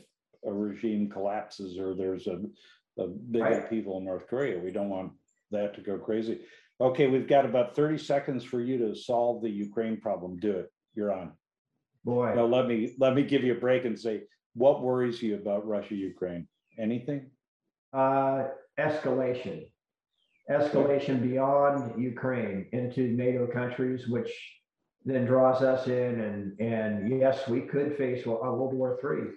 a 0.46 0.52
regime 0.52 1.10
collapses 1.10 1.80
or 1.80 1.96
there's 1.96 2.28
a, 2.28 2.40
a 3.00 3.08
bigger 3.08 3.46
Right. 3.46 3.70
people 3.70 3.98
in 3.98 4.06
North 4.06 4.28
Korea, 4.28 4.60
we 4.60 4.72
don't 4.72 4.90
want 4.90 5.14
that 5.52 5.74
to 5.76 5.82
go 5.82 5.98
crazy. 5.98 6.42
Okay, 6.82 7.08
we've 7.08 7.28
got 7.28 7.46
about 7.46 7.76
thirty 7.76 7.98
seconds 7.98 8.44
for 8.44 8.60
you 8.60 8.78
to 8.80 8.96
solve 8.96 9.42
the 9.42 9.50
Ukraine 9.50 10.02
problem. 10.02 10.38
Do 10.38 10.52
it. 10.52 10.73
You're 10.96 11.14
on. 11.14 11.32
Boy. 12.04 12.34
Now, 12.36 12.46
let 12.46 12.68
me, 12.68 12.96
let 13.00 13.16
me 13.16 13.24
give 13.24 13.44
you 13.44 13.54
a 13.54 13.60
break 13.60 13.86
and 13.86 13.98
say, 13.98 14.24
what 14.54 14.82
worries 14.82 15.22
you 15.22 15.36
about 15.36 15.66
Russia, 15.68 15.96
Ukraine? 15.96 16.48
Anything? 16.80 17.30
uh, 17.94 18.46
escalation. 18.80 19.68
Escalation 20.50 21.22
beyond 21.22 22.02
Ukraine 22.02 22.66
into 22.74 23.02
NATO 23.10 23.48
countries, 23.48 24.08
which 24.08 24.32
then 25.06 25.26
draws 25.26 25.62
us 25.62 25.88
in 25.88 26.20
and, 26.22 26.60
and 26.60 27.20
yes, 27.20 27.48
we 27.48 27.62
could 27.62 27.96
face 27.98 28.26
uh, 28.26 28.32
World 28.32 28.74
War 28.74 28.98
Three. 29.00 29.28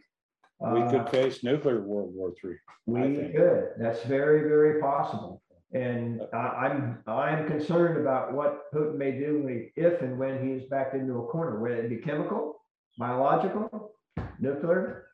We 0.60 0.80
Uh, 0.82 0.90
could 0.90 1.08
face 1.10 1.44
nuclear 1.44 1.82
World 1.82 2.12
War 2.14 2.32
Three. 2.40 2.56
We 2.86 3.30
could, 3.36 3.74
that's 3.78 4.02
very, 4.04 4.48
very 4.48 4.80
possible. 4.80 5.42
And 5.72 6.22
I, 6.32 6.36
I'm, 6.36 6.98
I'm 7.06 7.46
concerned 7.48 7.98
about 7.98 8.32
what 8.32 8.72
Putin 8.72 8.96
may 8.96 9.12
do 9.12 9.42
when 9.42 9.70
he, 9.74 9.80
if 9.80 10.00
and 10.00 10.18
when 10.18 10.46
he 10.46 10.52
is 10.52 10.68
backed 10.70 10.94
into 10.94 11.18
a 11.18 11.26
corner, 11.26 11.60
whether 11.60 11.82
it 11.82 11.90
be 11.90 11.96
chemical, 11.96 12.62
biological, 12.98 13.92
nuclear. 14.38 15.08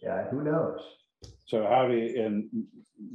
Yeah, 0.00 0.28
who 0.30 0.44
knows? 0.44 0.80
So 1.46 1.64
how 1.64 1.88
do 1.88 1.94
you, 1.94 2.24
and 2.24 2.48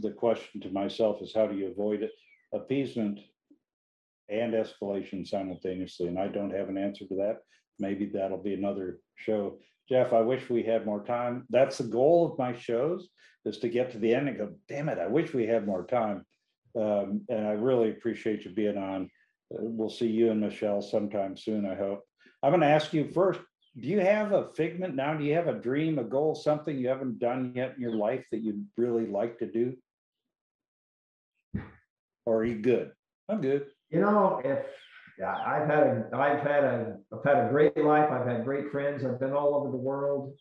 the 0.02 0.12
question 0.12 0.60
to 0.62 0.70
myself 0.70 1.22
is 1.22 1.34
how 1.34 1.48
do 1.48 1.56
you 1.56 1.68
avoid 1.68 2.04
it? 2.04 2.12
appeasement 2.54 3.20
and 4.30 4.54
escalation 4.54 5.28
simultaneously? 5.28 6.08
And 6.08 6.20
I 6.20 6.28
don't 6.28 6.54
have 6.54 6.70
an 6.70 6.78
answer 6.78 7.06
to 7.08 7.16
that. 7.16 7.40
Maybe 7.80 8.06
that'll 8.06 8.42
be 8.42 8.54
another 8.54 9.00
show. 9.16 9.58
Jeff, 9.90 10.14
I 10.14 10.22
wish 10.22 10.50
we 10.50 10.64
had 10.64 10.86
more 10.86 11.04
time. 11.04 11.46
That's 11.50 11.80
the 11.80 11.86
goal 11.86 12.32
of 12.32 12.38
my 12.38 12.56
shows 12.56 13.10
is 13.46 13.58
to 13.60 13.68
get 13.68 13.92
to 13.92 13.98
the 13.98 14.14
end 14.14 14.30
and 14.30 14.38
go, 14.38 14.54
damn 14.70 14.88
it, 14.88 15.00
I 15.00 15.08
wish 15.08 15.34
we 15.34 15.46
had 15.46 15.66
more 15.66 15.86
time. 15.86 16.26
Um, 16.76 17.22
and 17.30 17.48
I 17.48 17.52
really 17.52 17.90
appreciate 17.92 18.46
you 18.46 18.52
being 18.52 18.78
on. 18.78 19.10
Uh, 19.54 19.58
We'll 19.62 19.90
see 19.90 20.08
you 20.08 20.32
and 20.32 20.42
Michelle 20.42 20.82
sometime 20.82 21.38
soon, 21.38 21.66
I 21.66 21.76
hope. 21.76 22.02
I'm 22.42 22.52
gonna 22.52 22.66
ask 22.66 22.94
you 22.94 23.08
first, 23.08 23.40
do 23.80 23.88
you 23.88 24.00
have 24.00 24.32
a 24.32 24.52
figment 24.56 24.96
now? 24.96 25.16
Do 25.16 25.24
you 25.24 25.34
have 25.36 25.48
a 25.48 25.54
dream, 25.54 25.98
a 25.98 26.04
goal, 26.04 26.36
something 26.36 26.78
you 26.78 26.88
haven't 26.88 27.20
done 27.20 27.54
yet 27.56 27.74
in 27.76 27.82
your 27.82 27.96
life 27.96 28.26
that 28.32 28.42
you'd 28.42 28.66
really 28.78 29.08
like 29.08 29.40
to 29.40 29.48
do? 29.48 29.76
Or 32.26 32.38
are 32.38 32.46
you 32.46 32.62
good? 32.62 32.92
I'm 33.30 33.42
good. 33.42 33.68
You 33.90 34.02
know, 34.02 34.42
if, 34.44 34.66
yeah, 35.20 35.36
I've 35.36 35.68
had 35.68 35.84
a, 35.84 36.10
I've 36.14 36.42
had 36.42 36.64
a, 36.64 36.98
I've 37.12 37.24
had 37.24 37.46
a 37.46 37.50
great 37.50 37.78
life. 37.78 38.10
I've 38.12 38.28
had 38.28 38.44
great 38.44 38.72
friends. 38.72 39.04
I've 39.04 39.20
been 39.20 39.34
all 39.34 39.56
over 39.56 39.72
the 39.72 39.78
world. 39.78 40.38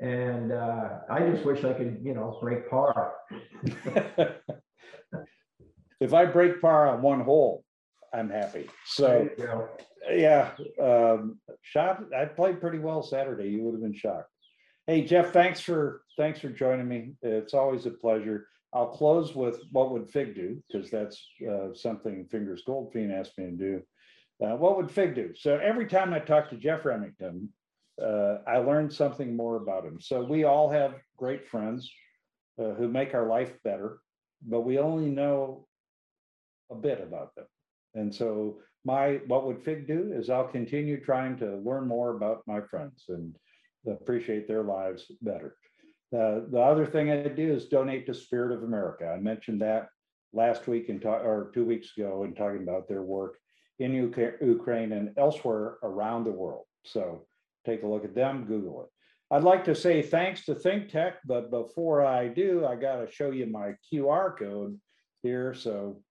And 0.00 0.52
uh, 0.52 1.00
I 1.10 1.20
just 1.28 1.44
wish 1.44 1.64
I 1.64 1.72
could, 1.72 2.00
you 2.02 2.14
know, 2.14 2.38
break 2.40 2.70
par. 2.70 3.14
If 6.00 6.14
I 6.14 6.24
break 6.26 6.60
par 6.60 6.88
on 6.88 7.02
one 7.02 7.20
hole, 7.20 7.64
I'm 8.14 8.30
happy. 8.30 8.70
So, 8.86 9.28
yeah, 10.10 10.52
um, 10.80 11.40
shot, 11.62 12.02
I 12.16 12.24
played 12.24 12.60
pretty 12.60 12.78
well 12.78 13.02
Saturday. 13.02 13.48
You 13.48 13.62
would 13.64 13.74
have 13.74 13.82
been 13.82 13.94
shocked. 13.94 14.30
Hey, 14.86 15.04
Jeff, 15.04 15.32
thanks 15.32 15.60
for, 15.60 16.02
thanks 16.16 16.40
for 16.40 16.48
joining 16.48 16.88
me. 16.88 17.12
It's 17.22 17.52
always 17.54 17.84
a 17.86 17.90
pleasure. 17.90 18.46
I'll 18.72 18.88
close 18.88 19.34
with 19.34 19.60
what 19.72 19.90
would 19.92 20.08
Fig 20.08 20.34
do? 20.34 20.62
Because 20.70 20.90
that's 20.90 21.22
uh, 21.50 21.74
something 21.74 22.26
Fingers 22.30 22.62
Goldfein 22.66 23.12
asked 23.12 23.36
me 23.38 23.46
to 23.46 23.50
do. 23.52 23.82
Uh, 24.44 24.56
what 24.56 24.76
would 24.76 24.90
Fig 24.90 25.14
do? 25.14 25.32
So 25.34 25.58
every 25.58 25.86
time 25.86 26.14
I 26.14 26.20
talk 26.20 26.48
to 26.50 26.56
Jeff 26.56 26.84
Remington, 26.84 27.52
uh, 28.00 28.36
I 28.46 28.58
learned 28.58 28.92
something 28.92 29.34
more 29.34 29.56
about 29.56 29.84
him. 29.84 30.00
So 30.00 30.22
we 30.22 30.44
all 30.44 30.70
have 30.70 30.94
great 31.16 31.48
friends. 31.48 31.90
uh, 32.58 32.74
who 32.74 32.88
make 32.88 33.14
our 33.14 33.26
life 33.28 33.52
better, 33.62 33.98
but 34.42 34.62
we 34.62 34.78
only 34.78 35.10
know 35.10 35.66
a 36.70 36.74
bit 36.74 37.00
about 37.00 37.34
them. 37.34 37.46
And 37.94 38.14
so 38.14 38.58
my, 38.84 39.20
what 39.26 39.46
would 39.46 39.62
FIG 39.62 39.86
do 39.86 40.12
is 40.14 40.30
I'll 40.30 40.48
continue 40.48 41.02
trying 41.02 41.36
to 41.38 41.56
learn 41.56 41.86
more 41.86 42.16
about 42.16 42.42
my 42.46 42.60
friends 42.60 43.04
and 43.08 43.34
appreciate 43.86 44.46
their 44.46 44.62
lives 44.62 45.06
better. 45.22 45.56
Uh, 46.14 46.40
the 46.50 46.60
other 46.60 46.86
thing 46.86 47.10
I 47.10 47.28
do 47.28 47.52
is 47.52 47.66
donate 47.66 48.06
to 48.06 48.14
Spirit 48.14 48.56
of 48.56 48.62
America. 48.62 49.06
I 49.06 49.20
mentioned 49.20 49.60
that 49.60 49.88
last 50.32 50.66
week 50.66 50.88
and 50.88 51.04
or 51.04 51.50
two 51.54 51.64
weeks 51.64 51.92
ago 51.96 52.24
in 52.24 52.34
talking 52.34 52.62
about 52.62 52.88
their 52.88 53.02
work 53.02 53.38
in 53.78 53.92
Ukra- 53.92 54.40
Ukraine 54.40 54.92
and 54.92 55.12
elsewhere 55.16 55.76
around 55.82 56.24
the 56.24 56.32
world. 56.32 56.64
So 56.84 57.26
take 57.66 57.82
a 57.82 57.86
look 57.86 58.04
at 58.04 58.14
them, 58.14 58.46
Google 58.46 58.82
it. 58.82 58.88
I'd 59.30 59.44
like 59.44 59.64
to 59.64 59.74
say 59.74 60.00
thanks 60.00 60.46
to 60.46 60.54
Think 60.54 60.88
Tech, 60.88 61.16
but 61.26 61.50
before 61.50 62.04
I 62.04 62.28
do, 62.28 62.64
I 62.64 62.76
got 62.76 62.96
to 62.96 63.12
show 63.12 63.30
you 63.30 63.46
my 63.46 63.74
QR 63.92 64.38
code 64.38 64.80
here. 65.22 65.52
So 65.52 66.02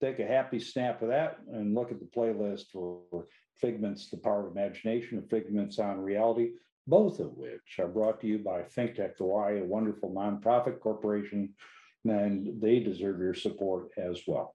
take 0.00 0.18
a 0.18 0.26
happy 0.26 0.58
snap 0.58 1.02
of 1.02 1.08
that 1.08 1.38
and 1.52 1.74
look 1.74 1.90
at 1.90 2.00
the 2.00 2.06
playlist 2.06 2.66
for 2.72 3.26
Figments, 3.56 4.10
The 4.10 4.16
Power 4.16 4.46
of 4.46 4.56
Imagination, 4.56 5.18
and 5.18 5.30
Figments 5.30 5.78
on 5.78 6.00
Reality, 6.00 6.50
both 6.86 7.20
of 7.20 7.36
which 7.36 7.78
are 7.78 7.88
brought 7.88 8.20
to 8.20 8.26
you 8.26 8.38
by 8.38 8.62
Think 8.62 8.94
Tech 8.94 9.16
Hawaii, 9.18 9.60
a 9.60 9.64
wonderful 9.64 10.10
nonprofit 10.10 10.80
corporation, 10.80 11.54
and 12.04 12.60
they 12.60 12.80
deserve 12.80 13.20
your 13.20 13.34
support 13.34 13.88
as 13.96 14.20
well. 14.26 14.54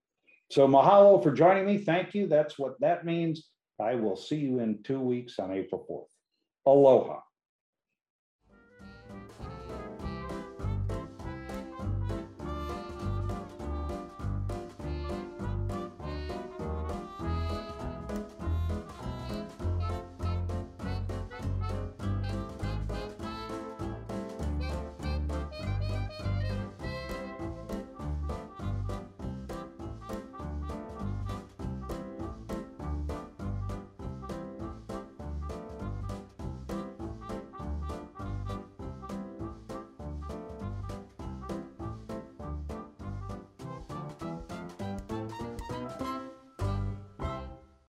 So 0.52 0.68
mahalo 0.68 1.22
for 1.22 1.32
joining 1.32 1.66
me. 1.66 1.78
Thank 1.78 2.14
you. 2.14 2.28
That's 2.28 2.58
what 2.60 2.80
that 2.82 3.06
means. 3.06 3.48
I 3.80 3.96
will 3.96 4.16
see 4.16 4.38
you 4.38 4.60
in 4.60 4.84
two 4.84 5.00
weeks 5.00 5.40
on 5.40 5.52
April 5.52 5.86
4th. 5.90 6.72
Aloha. 6.72 7.20